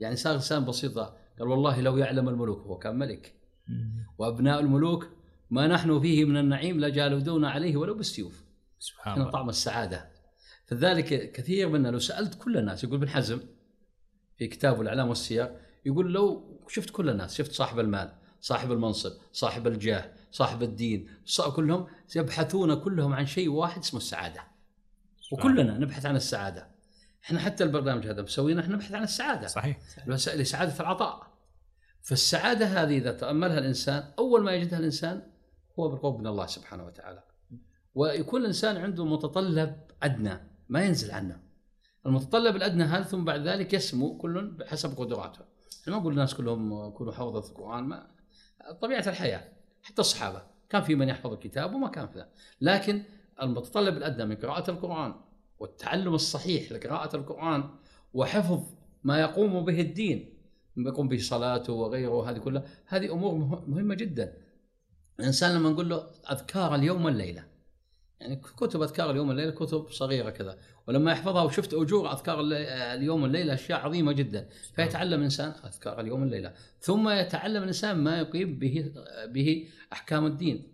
[0.00, 3.34] يعني صار إنسان بسيطة قال والله لو يعلم الملوك هو كان ملك.
[4.18, 5.08] وأبناء الملوك
[5.50, 8.44] ما نحن فيه من النعيم لجالدون عليه ولو بالسيوف.
[8.78, 9.30] سبحان الله.
[9.30, 10.10] طعم السعادة.
[10.66, 13.40] فذلك كثير منا لو سألت كل الناس يقول ابن حزم
[14.36, 15.56] في كتابه الأعلام والسير
[15.86, 21.08] يقول لو شفت كل الناس شفت صاحب المال صاحب المنصب صاحب الجاه صاحب الدين
[21.56, 24.40] كلهم يبحثون كلهم عن شيء واحد اسمه السعادة.
[25.32, 26.68] وكلنا نبحث عن السعادة.
[27.24, 29.46] إحنا حتى البرنامج هذا مسوينه إحنا نبحث عن السعادة.
[29.46, 29.78] صحيح.
[30.06, 31.30] لسعاده العطاء.
[32.02, 35.22] فالسعادة هذه إذا تاملها الإنسان أول ما يجدها الإنسان
[35.78, 37.22] هو بالقرب من الله سبحانه وتعالى.
[37.94, 41.40] ويكون الإنسان عنده متطلب أدنى ما ينزل عنه.
[42.06, 45.44] المتطلب الأدنى هذا ثم بعد ذلك يسمو كل بحسب قدراته.
[45.82, 48.10] إحنا ما نقول الناس كلهم كونوا حفظة القرآن ما
[48.82, 49.48] طبيعة الحياة
[49.82, 52.26] حتى الصحابة كان في من يحفظ الكتاب وما كان في.
[52.60, 53.02] لكن
[53.42, 55.14] المتطلب الأدنى من قراءة القرآن
[55.58, 57.70] والتعلم الصحيح لقراءة القرآن
[58.14, 58.60] وحفظ
[59.04, 60.34] ما يقوم به الدين
[60.76, 64.34] يقوم به صلاته وغيره هذه كلها هذه أمور مه- مهمة جدا
[65.20, 67.44] الإنسان لما نقول له أذكار اليوم والليلة
[68.20, 70.58] يعني كتب أذكار اليوم والليلة كتب صغيرة كذا
[70.90, 74.48] ولما يحفظها وشفت أجور أذكار اللي- اليوم والليلة أشياء عظيمة جدا.
[74.74, 76.52] فيتعلم الإنسان أذكار اليوم والليلة.
[76.80, 78.92] ثم يتعلم الإنسان ما يقيم به
[79.26, 80.68] به أحكام الدين.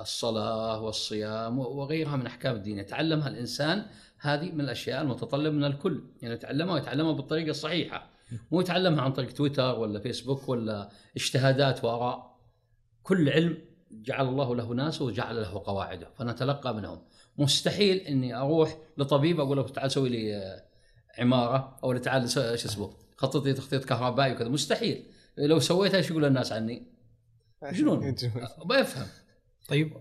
[0.00, 2.78] الصلاة والصيام وغيرها من أحكام الدين.
[2.78, 3.86] يتعلمها الإنسان
[4.18, 6.02] هذه من الأشياء المتطلب من الكل.
[6.22, 8.10] يعني يتعلمها ويتعلمها بالطريقة الصحيحة.
[8.52, 12.36] مو يتعلمها عن طريق تويتر ولا فيسبوك ولا اجتهادات واراء
[13.02, 13.58] كل علم
[13.90, 17.02] جعل الله له ناسه وجعل له قواعده فنتلقى منهم.
[17.38, 20.62] مستحيل إني أروح لطبيب أقول له تعال سوي لي آه،
[21.18, 25.06] عمارة أو تعال شو اسمه خطط لي تخطيط كهربائي وكذا مستحيل
[25.38, 26.86] لو سويتها إيش يقول الناس عني؟
[27.72, 28.14] جنون
[28.64, 29.06] ما يفهم
[29.68, 29.92] طيب.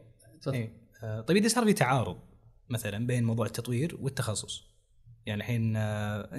[0.53, 0.73] إيه.
[1.03, 2.17] آه، طيب إذا صار في تعارض
[2.69, 4.63] مثلا بين موضوع التطوير والتخصص
[5.25, 6.29] يعني الحين آه،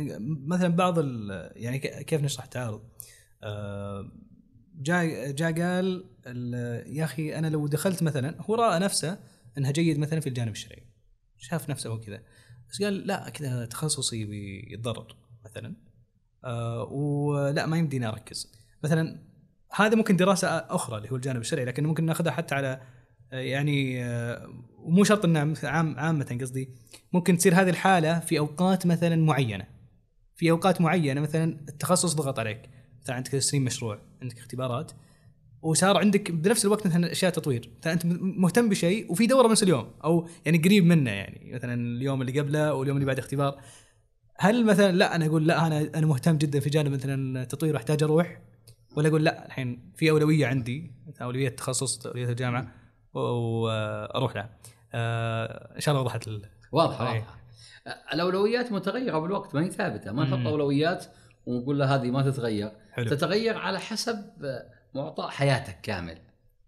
[0.46, 2.82] مثلا بعض ال- يعني ك- كيف نشرح التعارض؟
[4.80, 9.18] جاء جاء قال ال- يا أخي أنا لو دخلت مثلا هو رأى نفسه
[9.58, 10.82] إنها جيد مثلا في الجانب الشرعي.
[11.36, 12.22] شاف نفسه كذا.
[12.70, 15.76] بس قال لا كذا تخصصي بيتضرر مثلا.
[16.44, 18.52] آه ولا ما يمديني أركز.
[18.84, 19.26] مثلا
[19.74, 22.80] هذا ممكن دراسة أخرى اللي هو الجانب الشرعي لكن ممكن ناخذها حتى على
[23.32, 26.68] آه، يعني آه، ومو شرط إنها عام عامة قصدي.
[27.12, 29.66] ممكن تصير هذه الحالة في أوقات مثلا معينة.
[30.36, 32.70] في أوقات معينة مثلا التخصص ضغط عليك.
[33.02, 34.92] مثلا عندك تسليم مشروع عندك اختبارات.
[35.62, 37.70] وصار عندك بنفس الوقت مثلا أشياء تطوير.
[37.80, 41.50] مثلا أنت مهتم بشيء وفي دورة نفس اليوم أو يعني قريب منه يعني.
[41.54, 43.60] مثلا اليوم اللي قبله واليوم اللي بعد اختبار.
[44.38, 48.02] هل مثلا لا أنا أقول لا أنا أنا مهتم جدا في جانب مثلا التطوير وأحتاج
[48.02, 48.40] أروح؟
[48.96, 50.92] ولا أقول لا الحين في أولوية عندي
[51.22, 52.72] أولوية التخصص أولوية الجامعة
[53.14, 54.50] وأروح لها.
[54.94, 57.18] آه، إن شاء الله وضحت ال- واضحة أي.
[57.18, 57.36] واضحة.
[58.14, 60.12] الأولويات متغيرة بالوقت ما هي ثابتة.
[60.12, 60.46] ما نحط.
[60.46, 61.04] أولويات
[61.46, 62.70] ونقول له هذه ما تتغير.
[62.92, 63.10] حلو.
[63.10, 64.16] تتغير على حسب
[64.96, 66.18] معطى حياتك كامل.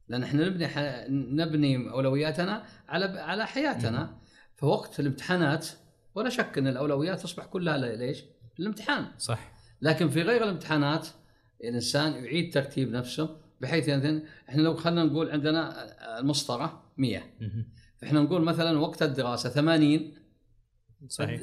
[0.08, 0.78] لأن إحنا نبني ح...
[1.10, 4.18] نبني أولوياتنا على على حياتنا.
[4.56, 5.66] فوقت الامتحانات
[6.14, 8.24] ولا شك إن الأولويات تصبح كلها ليش؟
[8.58, 9.52] للامتحان صح.
[9.82, 11.06] لكن في غير الامتحانات
[11.64, 15.86] الإنسان يعيد ترتيب نفسه بحيث مثلا إحنا لو خلينا نقول عندنا
[16.18, 17.68] المسطرة 100 مهم.
[17.98, 20.14] فاحنا نقول مثلا وقت الدراسة 80
[21.08, 21.40] صحيح.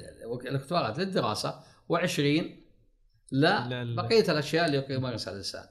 [0.48, 1.60] الاختبارات للدراسة
[1.94, 4.02] و20 لا لا- لا.
[4.02, 5.64] بقية الأشياء اللي يمارسها الإنسان.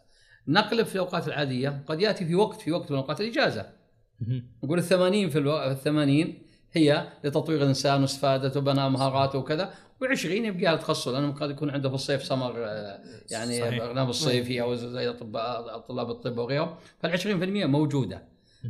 [0.49, 3.67] نقلب في الأوقات العادية قد يأتي في وقت في وقت من اوقات الإجازة.
[4.65, 5.57] نقول ال 80 في ألو...
[5.57, 6.35] ال 80
[6.73, 11.89] هي لتطوير الإنسان واستفادته وبناء مهاراته وكذا و20 يبقى على تخصص لأنه قد يكون عنده
[11.89, 13.79] في الصيف سمر آه، يعني.
[13.79, 17.27] برنامج صيفي أو زي اطباء طلاب الطب وغيرهم فال 20%
[17.67, 18.23] موجودة.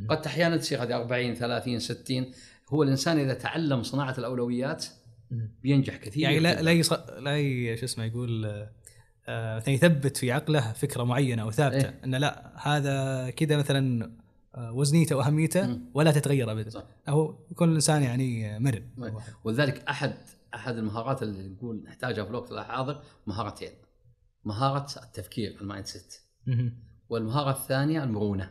[0.08, 2.26] قد أحيانا تصير هذه 40 30 60
[2.68, 4.84] هو الإنسان إذا تعلم صناعة الأولويات.
[5.62, 6.62] بينجح كثير يعني لا.
[6.62, 6.92] لا يص...
[6.92, 7.76] لا.
[7.76, 8.66] شو اسمه يقول
[9.28, 12.00] آه، آه، مثلا يثبت في عقله فكرة معينة أو ثابتة إيه.
[12.04, 14.12] إنه لا هذا كذا مثلا
[14.54, 15.80] آه، وزنيته وأهميته.
[15.94, 16.86] ولا تتغير ابدا.
[17.08, 18.82] هو يكون الإنسان يعني مرن
[19.44, 20.14] ولذلك أحد
[20.54, 23.70] أحد المهارات اللي نقول نحتاجها في الوقت الحاضر مهارتين
[24.44, 26.14] مهارة التفكير ال mindset.
[27.08, 28.50] والمهارة الثانية المرونة.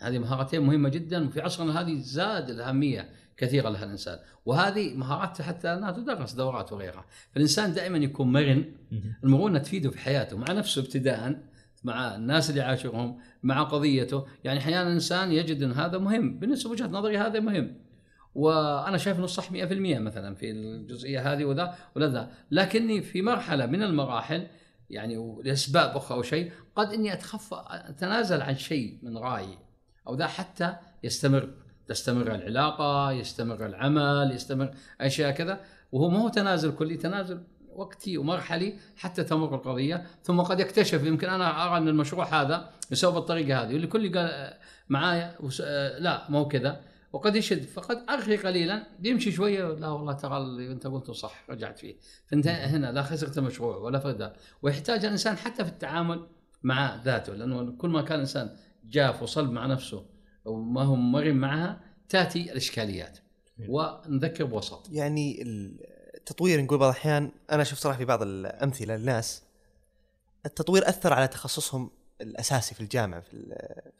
[0.00, 4.18] هذه مهارتين مهمة جدا وفي عصرنا هذه زاد الأهمية كثيرة لها الإنسان.
[4.46, 7.04] وهذه مهارات حتى أنها تدرس دورات وغيرها.
[7.32, 8.64] فالإنسان دائما يكون مرن.
[9.24, 11.42] المرونة تفيده في حياته مع نفسه ابتداء
[11.84, 14.26] مع الناس اللي يعاشرهم مع قضيته.
[14.44, 16.38] يعني أحيانا الإنسان يجد أن هذا مهم.
[16.38, 17.74] بالنسبة وجهة نظري هذا مهم.
[18.34, 19.54] وأنا شايف أنه صح 100%
[19.98, 22.30] مثلا في الجزئية هذه وذا ولا ذا.
[22.50, 24.46] لكني في مرحلة من المراحل
[24.90, 29.58] يعني ولاسباب أخرى أو شيء قد إني اتخفى أتنازل عن شيء من رأيي
[30.08, 31.48] أو ذا حتى يستمر.
[31.86, 34.70] تستمر العلاقة يستمر العمل يستمر
[35.00, 35.60] أشياء كذا
[35.92, 37.40] وهو ما هو تنازل كلي تنازل
[37.76, 43.12] وقتي ومرحلي حتى تمر القضية ثم قد يكتشف يمكن أنا أرى أن المشروع هذا يسوى
[43.12, 46.80] بالطريقة هذه واللي كل قال آه، معايا آه، لا ما هو كذا
[47.12, 51.78] وقد يشد فقد أرخي قليلا يمشي شوية لا والله ترى اللي أنت قلته صح رجعت
[51.78, 51.96] فيه.
[52.26, 54.32] فأنت هنا لا خسرت المشروع ولا فرد.
[54.62, 56.26] ويحتاج الإنسان حتى في التعامل
[56.62, 60.06] مع ذاته لأنه كل ما كان الإنسان جاف وصلب مع نفسه
[60.46, 63.18] وما هو مرن معها تأتي الإشكاليات.
[63.68, 64.88] ونذكر بوسط.
[64.92, 69.42] يعني التطوير نقول بعض الأحيان أنا أشوف صراحة في بعض الأمثلة للناس
[70.46, 71.90] التطوير أثر على تخصصهم
[72.20, 73.32] الأساسي في الجامعة في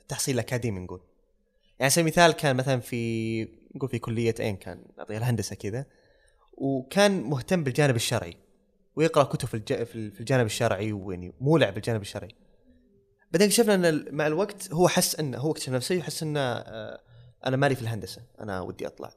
[0.01, 0.99] التحصيل الأكاديمي نقول.
[0.99, 3.43] يعني على سبيل المثال كان مثلا في
[3.75, 5.87] نقول في كلية اين كان نعطيها الهندسة كذا
[6.53, 8.37] وكان مهتم بالجانب الشرعي
[8.97, 12.35] ويقرأ كتب في الج- في الجانب الشرعي ويعني مولع بالجانب الشرعي.
[13.33, 17.01] بعدين اكتشفنا إن مع الوقت هو حس انه هو اكتشف نفسه يحس إنه آه،
[17.47, 19.11] أنا مالي في الهندسة أنا ودي أطلع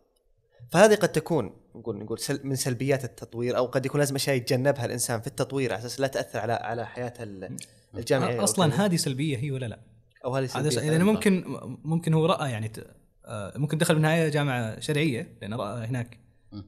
[0.72, 4.86] فهذه قد تكون نقول نقول سل من سلبيات التطوير أو قد يكون لازم أشياء يتجنبها
[4.86, 7.58] الإنسان في التطوير على أساس لا تأثر على على حياته ال-
[7.98, 8.44] الجامعيه.
[8.44, 9.80] أصلا هذه سلبية هي ولا لا؟
[10.26, 11.04] أو هذه هذا سلبية س- يعني.
[11.04, 11.44] ممكن
[11.84, 12.72] ممكن هو رأى يعني
[13.26, 16.20] آه، ممكن دخل بالنهايه جامعة شرعية لأن رأى هناك.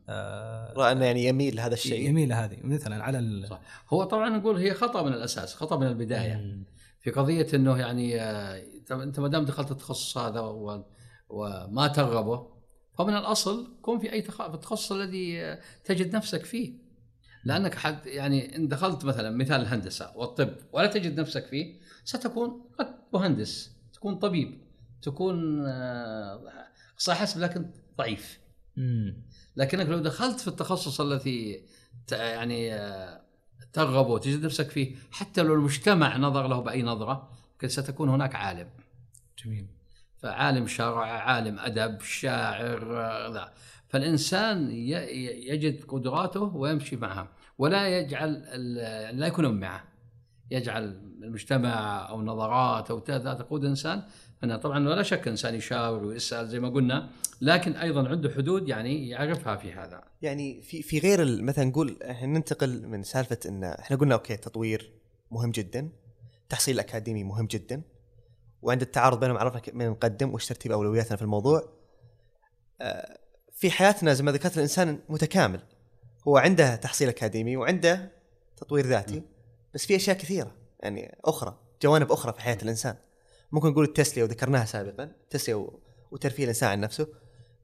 [0.10, 3.48] آه، رأى إنه يعني يميل لهذا الشيء يميل لهذه مثلا على ال...
[3.50, 3.62] صح.
[3.90, 6.64] هو طبعا نقول هي خطأ من الأساس خطأ من البداية مم.
[7.02, 10.40] في قضية إنه يعني آه، أنت ما دام دخلت التخصص هذا
[11.30, 12.48] وما ترغبه
[12.98, 16.74] فمن الأصل كن في أي التخصص الذي آه، تجد نفسك فيه
[17.44, 22.88] لأنك حد يعني إن دخلت مثلا مثال الهندسه والطب ولا تجد نفسك فيه ستكون قد
[23.14, 24.62] مهندس تكون طبيب
[25.02, 28.42] تكون آه، صح حسب لكن ضعيف.
[29.56, 31.66] لكنك لو دخلت في التخصص الذي
[32.12, 32.76] يعني
[33.74, 34.96] ترغب وتجد نفسك فيه.
[35.12, 38.70] حتى لو المجتمع نظر له بأي نظرة لكن ستكون هناك عالم.
[39.46, 39.68] جميل.
[40.18, 42.80] فعالم شرع عالم أدب شاعر
[44.72, 48.34] ي- ي- يجد قدراته ويمشي معها ولا يجعل
[49.20, 49.84] لا يكون معه.
[50.52, 50.84] يجعل
[51.24, 54.04] المجتمع أو نظرات أو تقود انسان
[54.44, 57.10] هنا طبعا ولا شك إنسان يشاور ويسأل زي ما قلنا
[57.42, 60.04] لكن أيضا عنده حدود يعني يعرفها في هذا.
[60.22, 64.92] يعني في في غير مثلا نقول ننتقل من سالفة إن إحنا قلنا أوكي التطوير
[65.32, 65.90] مهم جدا
[66.44, 67.82] التحصيل الاكاديمي مهم جدا
[68.62, 71.70] وعند التعارض بينهم عرفنا من نقدم وش ترتيب أولوياتنا في الموضوع.
[72.82, 73.18] آه،
[73.54, 75.62] في حياتنا زي ما ذكرت الإنسان متكامل.
[76.28, 78.12] هو عنده تحصيل أكاديمي وعنده
[78.58, 79.22] تطوير ذاتي.
[79.74, 82.96] بس في أشياء كثيرة يعني أخرى جوانب أخرى في حياة الإنسان.
[83.52, 85.70] ممكن نقول التسلية وذكرناها سابقا التسليه
[86.12, 87.08] وترفيه الإنسان عن نفسه.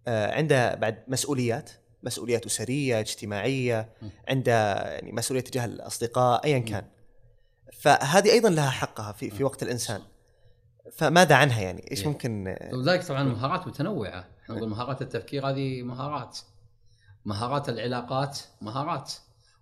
[0.08, 1.72] آه، عنده بعد مسؤوليات
[2.04, 3.90] مسؤوليات أسرية اجتماعية
[4.28, 6.86] عنده يعني مسؤولية تجاه الأصدقاء ايا كان.
[7.74, 10.02] فهذه أيضا لها حقها في في وقت الإنسان.
[10.92, 12.08] فماذا عنها يعني؟ إيش إيه.
[12.08, 14.28] ممكن آه، ولذلك طبعا مهارات متنوعة.
[14.50, 16.38] نقول مهارات التفكير هذه مهارات.
[17.26, 19.14] مهارات العلاقات مهارات.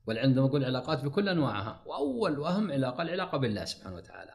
[0.07, 4.31] وعندما نقول علاقات بكل أنواعها وأول وأهم علاقة العلاقة بالله سبحانه وتعالى.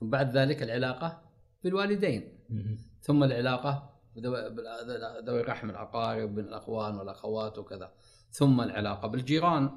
[0.00, 1.22] ثم بعد ذلك العلاقة
[1.64, 2.38] بالوالدين.
[3.00, 3.92] ثم العلاقة
[5.26, 7.92] ذوي الرحم الاقارب بالاخوان والأخوات وكذا.
[8.30, 9.70] ثم العلاقة بالجيران.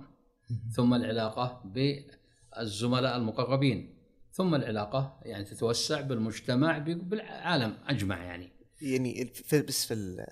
[0.76, 3.95] ثم العلاقة بالزملاء المقربين.
[4.32, 8.51] ثم العلاقة يعني تتوسع بالمجتمع بالعالم أجمع يعني.
[8.82, 10.26] يعني في بس في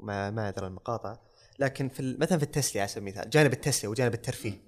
[0.00, 1.16] ما ما أدري المقاطع.
[1.58, 4.60] لكن في مثلا في التسليه على سبيل المثال جانب التسليه وجانب الترفيه.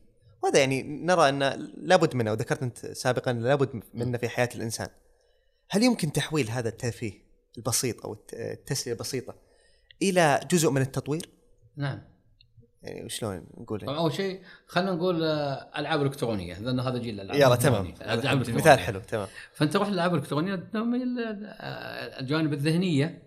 [0.42, 1.38] وهذا يعني نرى أن
[1.76, 4.88] لابد منه وذكرت أنت سابقا لابد منه في حياة الإنسان.
[5.70, 7.12] هل يمكن تحويل هذا الترفيه
[7.58, 9.34] البسيط أو الت- التسليه البسيطة
[10.02, 11.28] إلى جزء من التطوير؟
[11.76, 12.02] نعم.
[12.82, 17.40] يعني وشلون نقول؟ يعني؟ أول شيء خلينا نقول آه، ألعاب إلكترونية لأن هذا جيل الالعاب
[17.40, 17.94] يلا تمام.
[18.56, 19.28] مثال حلو تمام.
[19.54, 23.22] فأنت تروح للألعاب الإلكترونية تنمي ال- آه، الجوانب الذهنية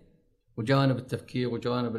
[0.56, 1.96] وجوانب التفكير وجوانب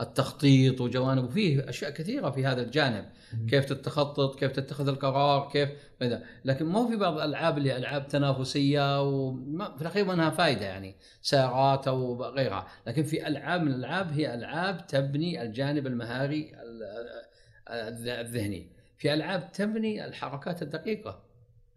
[0.00, 3.04] التخطيط وجوانب وفيه أشياء كثيرة في هذا الجانب.
[3.50, 5.68] كيف تتخطط كيف تتخذ القرار كيف
[6.00, 6.22] كذا.
[6.44, 10.94] لكن مو في بعض الألعاب اللي ألعاب تنافسية وما في الأخير ما لها فائده يعني
[11.22, 12.66] سيارات أو غيرها.
[12.86, 17.22] لكن في ألعاب من الألعاب هي ألعاب تبني الجانب المهاري ال-
[17.70, 18.66] الذ- الذهني.
[18.98, 21.22] في ألعاب تبني الحركات الدقيقة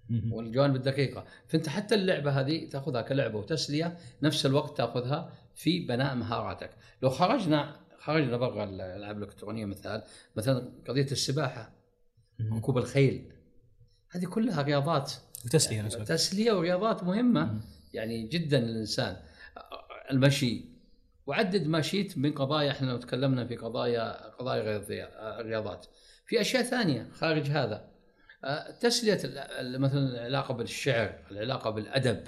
[0.10, 0.34] مم.
[0.34, 1.26] والجوانب الدقيقة.
[1.48, 6.70] فأنت حتى اللعبة هذه تأخذها كلعبة وتسلية نفس الوقت تأخذها في بناء مهاراتك.
[7.02, 7.76] لو خرجنا
[8.06, 10.04] خرجنا برا الألعاب الإلكترونية مثال
[10.36, 11.72] مثلا قضية السباحة.
[12.54, 13.32] ركوب الخيل.
[14.12, 15.14] هذه كلها رياضات.
[15.46, 16.02] وتسلية الوقت.
[16.02, 17.46] تسلية ورياضات مهمة.
[17.46, 17.62] مم.
[17.94, 19.18] يعني جدا للإنسان.
[20.12, 20.66] المشي.
[21.28, 24.82] وعدد ما شئت من قضايا إحنا لو تكلمنا في قضايا قضايا
[25.40, 25.86] الرياضات.
[26.26, 27.90] في أشياء ثانية خارج هذا.
[28.44, 29.20] آه، تسلية
[29.62, 32.24] مثلا العلاقة بالشعر العلاقة بالأدب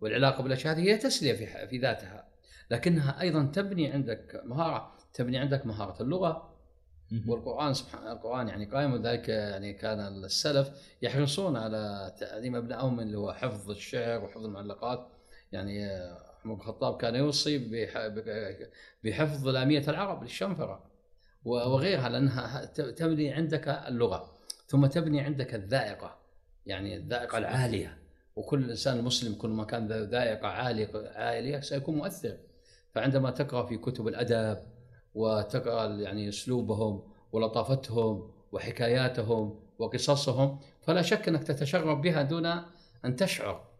[0.00, 2.28] والعلاقة بالأشياء هذه هي تسلية في ذاتها.
[2.70, 4.99] لكنها أيضا تبني عندك مهارة.
[5.14, 6.50] تبني عندك مهارة اللغة
[7.10, 7.24] مم.
[7.30, 10.70] والقرآن سبحان القرآن يعني قائم وذلك يعني كان السلف
[11.02, 15.08] يحرصون على تعليم أبنائهم اللي هو حفظ الشعر وحفظ المعلقات.
[15.52, 17.58] يعني آه، عمر بن الخطاب كان يوصي
[19.04, 20.84] بحفظ لامية العرب للشنفرة
[21.44, 24.34] و- وغيرها لأنها ت- تبني عندك اللغة.
[24.66, 26.16] ثم تبني عندك الذائقة
[26.66, 27.98] يعني الذائقة العالية.
[28.36, 32.36] وكل إنسان مسلم كل ما كان ذا ذائقة عالية عالية سيكون مؤثر.
[32.94, 34.58] فعندما تقرأ في كتب الأدب
[35.14, 37.02] وتقرا يعني أسلوبهم
[37.32, 42.46] ولطافتهم وحكاياتهم وقصصهم فلا شك أنك تتشرب بها دون
[43.04, 43.70] أن تشعر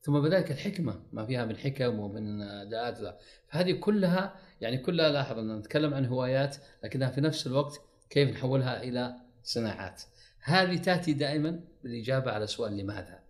[0.00, 3.18] ثم بذلك الحكمة ما فيها من حكم ومن اداءات
[3.48, 8.82] فهذه كلها يعني كلها لاحظ أن نتكلم عن هوايات لكنها في نفس الوقت كيف نحولها
[8.82, 10.02] إلى صناعات
[10.40, 13.20] هذه تأتي دائما بالإجابة على سؤال لماذا؟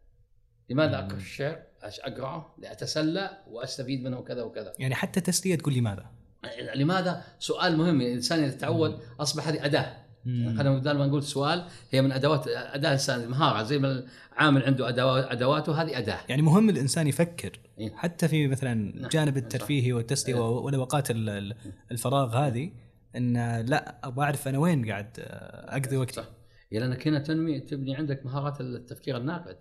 [0.71, 6.18] لماذا أقرأ الشعر؟ أقرأه لأتسلى وأستفيد منه وكذا وكذا يعني حتى تسلية تقول لماذا؟
[6.75, 9.97] لماذا؟ سؤال مهم الإنسان إذا تعود أصبح هذه أداة.
[10.25, 14.89] خلينا بدل ما نقول سؤال هي من أدوات أداة انسان مهارة زي ما العامل عنده
[15.33, 17.95] أدواته هذه أداة يعني مهم الإنسان يفكر إيه.
[17.97, 19.09] حتى في مثلا نعم.
[19.09, 20.41] جانب الترفيهي والتسلية إيه.
[20.41, 21.55] والأوقات ال- ال-
[21.91, 22.71] الفراغ هذه
[23.17, 26.25] إن لا أبغى أعرف أنا وين قاعد آه، أقضي وقتي
[26.73, 29.57] لانك هنا تنمي تبني عندك مهارات التفكير الناقد.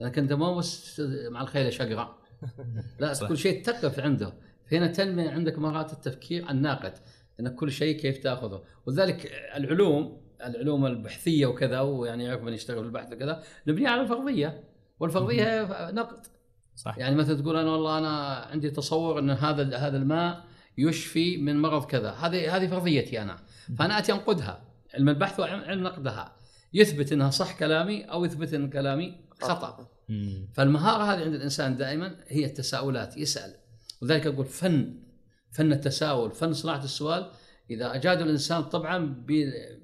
[0.00, 2.18] لانك انت ما بس مع الخيل شقره
[3.00, 3.28] لا.
[3.28, 4.32] كل شيء تقف عنده
[4.72, 6.92] هنا تنمي عندك مهارات التفكير الناقد
[7.40, 8.62] انك كل شيء كيف تأخذه.
[8.86, 14.64] ولذلك العلوم العلوم البحثية وكذا ويعني يعرف من يشتغل في البحث وكذا نبنيها على الفرضية.
[15.00, 16.26] والفرضية نقد.
[16.76, 16.98] صح.
[16.98, 20.44] يعني مثلا تقول أنا والله أنا عندي تصور إن هذا هذا الماء
[20.78, 22.10] يشفي من مرض كذا.
[22.10, 23.36] هذه هذه فرضيتي أنا.
[23.78, 24.64] فأنا أتي أنقدها.
[24.94, 26.36] علم البحث وعلم نقدها.
[26.74, 29.88] يثبت إنها صح كلامي أو يثبت إن كلامي خطأ.
[30.54, 33.16] فالمهارة هذه عند الإنسان دائما هي التساؤلات.
[33.16, 33.54] يسأل.
[34.02, 34.94] ولذلك أقول فن
[35.50, 37.30] فن التساؤل فن صناعة السؤال.
[37.70, 39.24] إذا أجاد الإنسان طبعا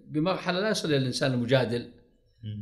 [0.09, 1.91] بمرحلة لا يصل إلى الإنسان المجادل.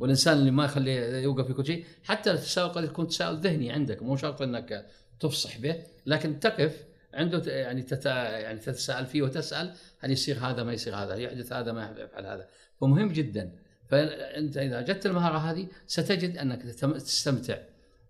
[0.01, 1.85] والإنسان اللي ما يخليه يوقف في كل شيء.
[2.03, 4.87] حتى التساؤل قد يكون تساؤل ذهني عندك مو شرط إنك
[5.21, 6.85] تفصح به لكن تقف
[7.15, 11.53] عنده يعني تتا يعني تتساءل فيه وتسأل هل يصير هذا ما يصير هذا هل يحدث
[11.53, 12.49] هذا ما يفعل هذا.
[12.81, 13.53] فمهم جدا.
[13.89, 17.59] فأنت إذا جدت المهارة هذه ستجد أنك تستمتع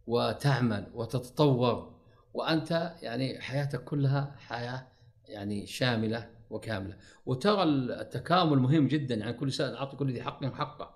[0.06, 1.93] وتعمل وتتطور
[2.34, 4.86] وأنت يعني حياتك كلها حياة
[5.28, 6.96] يعني شاملة وكاملة.
[7.26, 10.94] وترى التكامل مهم جدا يعني كل انسان أعطي كل ذي حق حقه.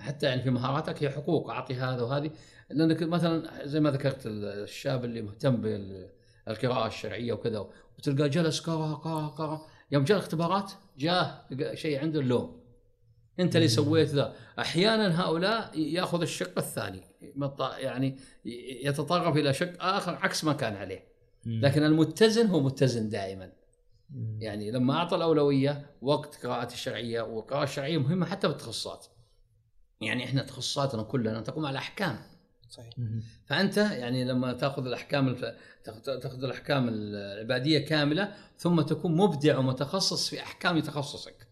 [0.00, 2.30] حتى يعني في مهاراتك هي حقوق أعطي هذا وهذه.
[2.70, 5.60] لأنك مثلا زي ما ذكرت الشاب اللي مهتم
[6.46, 7.66] بالقراءة الشرعية وكذا
[7.98, 9.66] وتلقى جلس قرأ قرأ قرأ.
[9.92, 12.60] يوم جاء الاختبارات جاء لقى شيء عنده اللوم.
[13.40, 14.34] أنت اللي سويت ذا.
[14.58, 17.09] أحيانا هؤلاء يأخذ الشق الثاني.
[17.78, 18.16] يعني
[18.84, 21.04] يتطرف إلى شق آخر عكس ما كان عليه.
[21.46, 23.52] لكن المتزن هو متزن دائما.
[24.38, 29.06] يعني لما أعطى الأولوية وقت قراءه الشرعية والقراءه الشرعية مهمة حتى في التخصصات
[30.00, 32.18] يعني إحنا تخصصاتنا كلنا تقوم على احكام
[32.68, 32.94] صحيح.
[33.46, 35.44] فأنت يعني لما تأخذ الأحكام الف...
[36.04, 41.46] تاخذ الأحكام العبادية كاملة ثم تكون مبدع ومتخصص في أحكام تخصصك.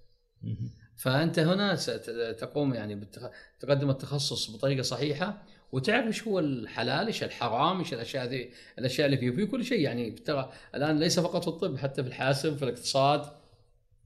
[0.96, 3.22] فأنت هنا ست- تقوم يعني بالتخ...
[3.60, 5.42] تقدم التخصص بطريقة صحيحة
[5.72, 9.30] وتعرف إيش هو الحلال إيش الحرام إيش الأشياء ذي الأشياء اللي فيه.
[9.30, 13.32] في كل شيء يعني ترى الآن ليس فقط في الطب حتى في الحاسب في الاقتصاد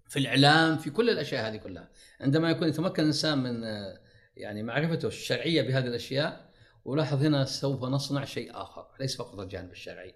[0.08, 1.88] في الإعلام في كل الأشياء هذه كلها.
[2.20, 3.62] عندما يكون يتمكن الإنسان من
[4.36, 6.52] يعني معرفته الشرعية بهذه الأشياء
[6.84, 10.14] ولاحظ هنا سوف نصنع شيء آخر ليس فقط الجانب الشرعي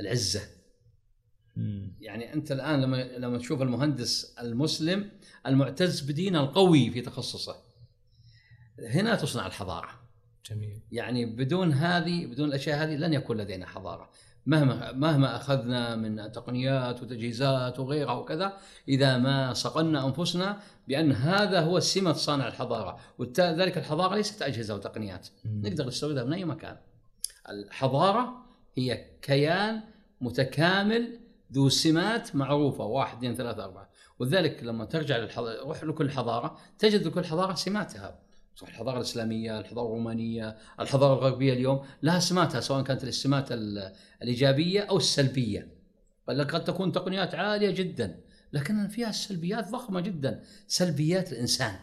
[0.00, 0.40] العزة.
[2.00, 5.10] يعني أنت الآن لما لما تشوف المهندس المسلم
[5.46, 7.56] المعتز بدينه القوي في تخصصه
[8.78, 9.99] هنا تصنع الحضارة.
[10.46, 10.80] جميل.
[10.92, 14.10] يعني بدون هذه بدون الأشياء هذه لن يكون لدينا حضارة.
[14.46, 18.56] مهما مهما أخذنا من تقنيات وتجهيزات وغيرها وكذا
[18.88, 25.28] إذا ما صقلنا أنفسنا بأن هذا هو سمة صانع الحضارة وذلك الحضارة ليست أجهزة وتقنيات.
[25.44, 25.66] مم.
[25.66, 26.76] نقدر نستوردها من أي مكان.
[27.48, 29.80] الحضارة هي كيان
[30.20, 31.18] متكامل
[31.52, 33.90] ذو سمات معروفة واحد اثنين ثلاثة أربعة.
[34.18, 38.29] ولذلك لما ترجع للحضاره روح لكل حضارة تجد لكل حضارة سماتها.
[38.68, 43.92] الحضارة الإسلامية، الحضارة الرومانية، الحضارة الغربية اليوم لها سماتها سواء كانت السمات ال-
[44.22, 45.80] الإيجابية أو السلبية.
[46.28, 48.20] قد تكون تقنيات عالية جدا
[48.52, 51.76] لكن فيها السلبيات ضخمة جدا، سلبيات الإنسان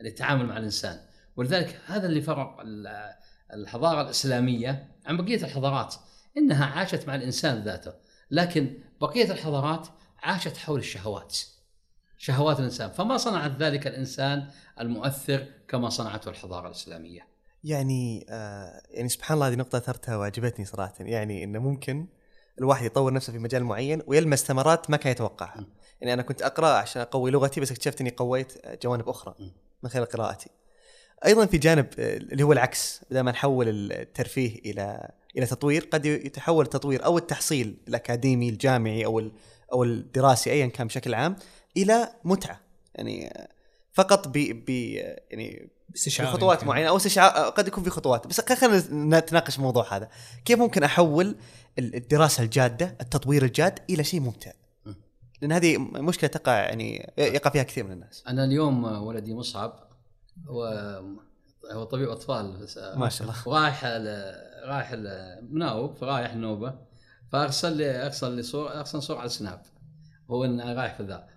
[0.00, 1.00] اللي يتعامل مع الإنسان،
[1.36, 3.14] ولذلك هذا اللي فرق ال-
[3.52, 5.94] الحضارة الإسلامية عن بقية الحضارات،
[6.36, 7.92] إنها عاشت مع الإنسان ذاته،
[8.30, 9.88] لكن بقية الحضارات
[10.22, 11.38] عاشت حول الشهوات.
[12.18, 14.48] شهوات الإنسان، فما صنعت ذلك الإنسان
[14.80, 17.26] المؤثر كما صنعته الحضارة الإسلامية.
[17.64, 22.06] يعني آه يعني سبحان الله هذه نقطة أثرتها وعجبتني صراحة يعني إنه ممكن
[22.58, 25.66] الواحد يطور نفسه في مجال معين ويلمس ثمرات ما كان يتوقعها.
[26.00, 28.52] يعني أنا كنت أقرأ عشان أقوي لغتي بس اكتشفت إني قويت
[28.82, 29.34] جوانب أخرى
[29.82, 30.50] من خلال قراءتي.
[31.26, 36.06] أيضا في جانب آه، اللي هو العكس بدل ما نحول الترفيه إلى إلى تطوير قد
[36.06, 39.32] يتحول التطوير أو التحصيل الأكاديمي الجامعي أو ال-
[39.72, 41.36] أو الدراسي أيا كان بشكل عام
[41.82, 42.60] إلى متعة.
[42.94, 43.48] يعني
[43.92, 44.32] فقط ب
[44.66, 44.68] ب
[45.30, 46.66] يعني استشعار يمكن.
[46.66, 48.26] معينة أو استشعار قد يكون في خطوات.
[48.26, 50.08] بس خلينا نتناقش الموضوع هذا.
[50.44, 51.36] كيف ممكن أحول
[51.78, 54.52] ال- الدراسة الجادة التطوير الجاد إلى شيء ممتع.
[55.42, 58.24] لأن هذه مشكلة تقع يعني يقع فيها كثير من الناس.
[58.28, 59.88] أنا اليوم ولدي مصعب.
[60.48, 60.64] هو
[61.72, 62.56] هو طبيب أطفال.
[62.62, 63.60] بس ما شاء الله.
[63.62, 66.74] رايح ال- رايح ال- مناوب فرايح النوبه
[67.32, 69.62] فأرسل لي أرسل لي صور أرسل صور على السناب
[70.30, 71.28] هو إنه رايح في ذا.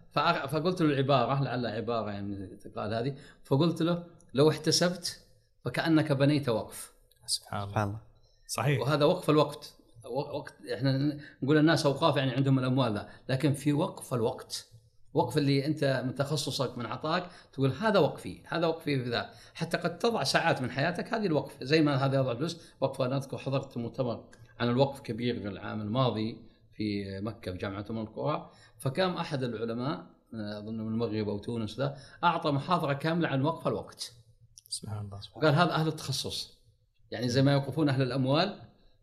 [0.48, 3.16] فقلت له العبارة لعلها عبارة يعني تقال هذه.
[3.44, 4.04] فقلت له
[4.34, 5.20] لو احتسبت
[5.66, 6.92] فكأنك بنيت وقف.
[7.26, 7.72] سبحان الله.
[7.72, 8.00] سبحان الله.
[8.48, 8.82] صحيح.
[8.82, 9.76] وهذا وقف الوقت.
[10.06, 13.08] وق- وقت إحنا نقول الناس أوقاف يعني عندهم الأموال لا.
[13.30, 14.68] لكن في وقف الوقت.
[15.14, 19.30] وقف اللي أنت من تخصصك من عطاك تقول هذا وقفي هذا وقفي في ذا.
[19.54, 21.64] حتى قد تضع ساعات من حياتك هذه الوقف.
[21.64, 24.24] زي ما هذا يضع فلوس وقف أنا أذكر حضرت مؤتمر
[24.60, 26.38] عن الوقف كبير العام الماضي
[26.74, 28.52] في مكة في جامعة أم القرى.
[28.82, 34.14] فقام أحد العلماء أظن من المغرب أو تونس ذا أعطى محاضرة كاملة عن وقف الوقت.
[34.70, 36.58] سبحان الله سبحان وقال هذا أهل التخصص.
[37.12, 38.60] يعني زي ما يوقفون أهل الأموال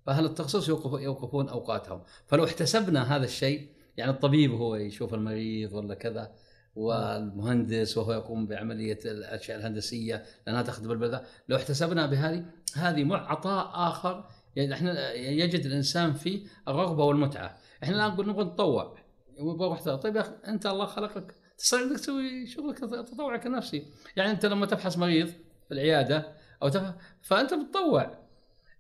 [0.07, 2.03] فأهل التخصص يوقف يوقفون أوقاتهم.
[2.27, 6.33] فلو احتسبنا هذا الشيء يعني الطبيب هو يشوف المريض ولا كذا
[6.77, 14.25] والمهندس وهو يقوم بعملية الأشياء الهندسية لأنها تخدم البلد لو احتسبنا بهذه هذه عطاء آخر.
[14.57, 17.59] يعني إحنا يجد الإنسان فيه الرغبة والمتعة.
[17.83, 19.08] إحنا الآن نقول نبغى نتطوع.
[19.41, 21.35] بروح طيب يا أخي أنت الله خلقك.
[21.75, 23.87] انك تسوي شغلك تطوعك النفسي.
[24.17, 26.33] يعني أنت لما تفحص مريض في العيادة
[26.63, 28.19] أو تفحص فأنت بتطوع.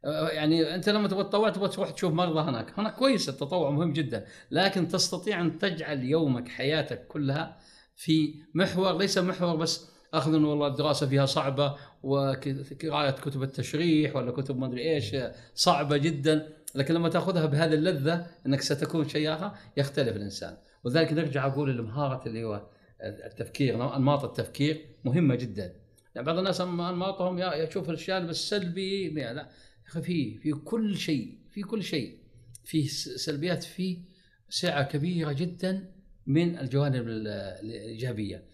[0.04, 4.26] يعني أنت لما تبغى تطوع تبغى تروح تشوف مرضى هناك، هناك كويس التطوع مهم جدا،
[4.50, 7.58] لكن تستطيع أن تجعل يومك حياتك كلها
[7.96, 14.30] في محور ليس محور بس أخذ إنه والله الدراسة فيها صعبة وقراءه كتب التشريح ولا
[14.30, 15.16] كتب ما أدري إيش
[15.54, 16.48] صعبة جدا،
[16.78, 22.28] لكن لما تأخذها بهذه اللذة إنك ستكون شيء اخر يختلف الإنسان، ولذلك نرجع أقول المهارة
[22.28, 22.66] اللي هو
[23.02, 25.74] التفكير أنماط التفكير مهمة جدا.
[26.14, 29.48] يعني بعض الناس أنماطهم يشوف الجانب السلبي لا.
[29.86, 32.18] أخي في في كل شيء في كل شيء
[32.64, 34.02] في سلبيات في
[34.48, 35.94] سعة كبيرة جدا
[36.26, 38.44] من الجوانب الإيجابية.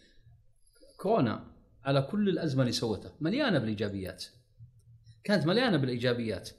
[0.96, 1.54] كورونا
[1.84, 4.24] على كل الأزمة اللي سوتها مليانة بالإيجابيات.
[5.24, 6.50] كانت مليانة بالإيجابيات.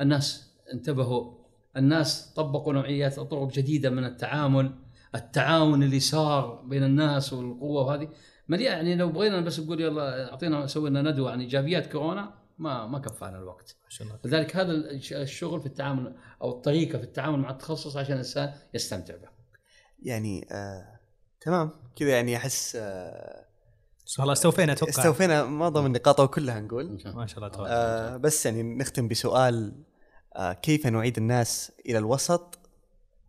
[0.00, 1.32] الناس انتبهوا
[1.76, 4.72] الناس طبقوا نوعيات طرق جديدة من التعامل
[5.14, 8.08] التعاون اللي صار بين الناس والقوة وهذه.
[8.48, 12.86] مليان يعني لو بغينا بس نقول يلا أعطينا سوي لنا ندوة عن إيجابيات كورونا ما
[12.86, 13.76] ما كفانا الوقت.
[13.84, 14.72] ما شاء الله لذلك هذا
[15.12, 19.28] الشغل في التعامل أو الطريقة في التعامل مع التخصص عشان الإنسان يستمتع به
[20.02, 21.00] يعني آه
[21.40, 21.70] تمام.
[21.96, 23.44] كذا يعني أحس آه
[24.18, 24.90] والله استوفينا أتوقع.
[24.90, 29.72] استوفينا معظم النقاط أو كلها نقول ما شاء الله تبارك آه بس يعني نختم بسؤال
[30.62, 32.58] كيف نعيد الناس إلى الوسط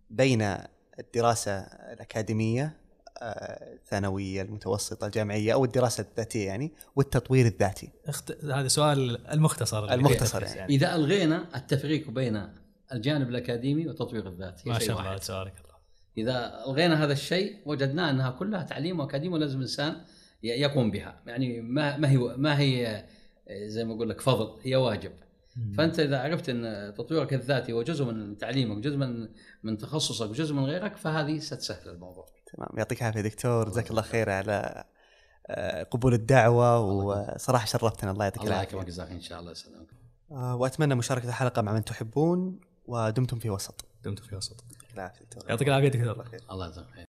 [0.09, 0.57] بين
[0.99, 1.59] الدراسة
[1.93, 2.77] الأكاديمية
[3.21, 8.45] الثانوية المتوسطة الجامعية أو الدراسة الذاتية يعني والتطوير الذاتي؟ اخت...
[8.45, 10.57] هذا سؤال المختصر المختصر يعني.
[10.57, 10.75] يعني.
[10.75, 12.49] إذا ألغينا التفريق بين
[12.93, 14.69] الجانب الأكاديمي والتطوير الذاتي.
[14.69, 15.77] ما شاء الله تبارك الله.
[16.17, 19.95] إذا ألغينا هذا الشيء وجدنا أنها كلها تعليم وأكاديمي ولازم الإنسان
[20.43, 21.21] يقوم بها.
[21.25, 23.05] يعني ما ما هي ما هي
[23.49, 25.11] زي ما أقول لك فضل هي واجب.
[25.77, 29.29] فأنت إذا عرفت أن تطويرك الذاتي هو جزء من تعليمك جزء من
[29.63, 32.25] من تخصصك جزء من غيرك فهذه ستسهل الموضوع.
[32.53, 32.69] تمام.
[32.77, 33.69] يعطيك العافية دكتور.
[33.69, 34.83] جزاك الله خير على
[35.91, 38.11] قبول الدعوة وصراحة شرفتنا.
[38.11, 38.69] الله يعطيك الله العافية.
[38.69, 38.87] يكرمك.
[38.87, 39.87] جزاك إن شاء الله يسلمك.
[40.29, 43.85] وأتمنى مشاركة الحلقة مع من تحبون ودمتم في وسط.
[44.03, 44.63] دمتم في وسط.
[44.63, 45.49] يعطيك العافية دكتور.
[45.49, 46.25] يعطيك العافية دكتور.
[46.51, 47.06] الله يجزاك خير.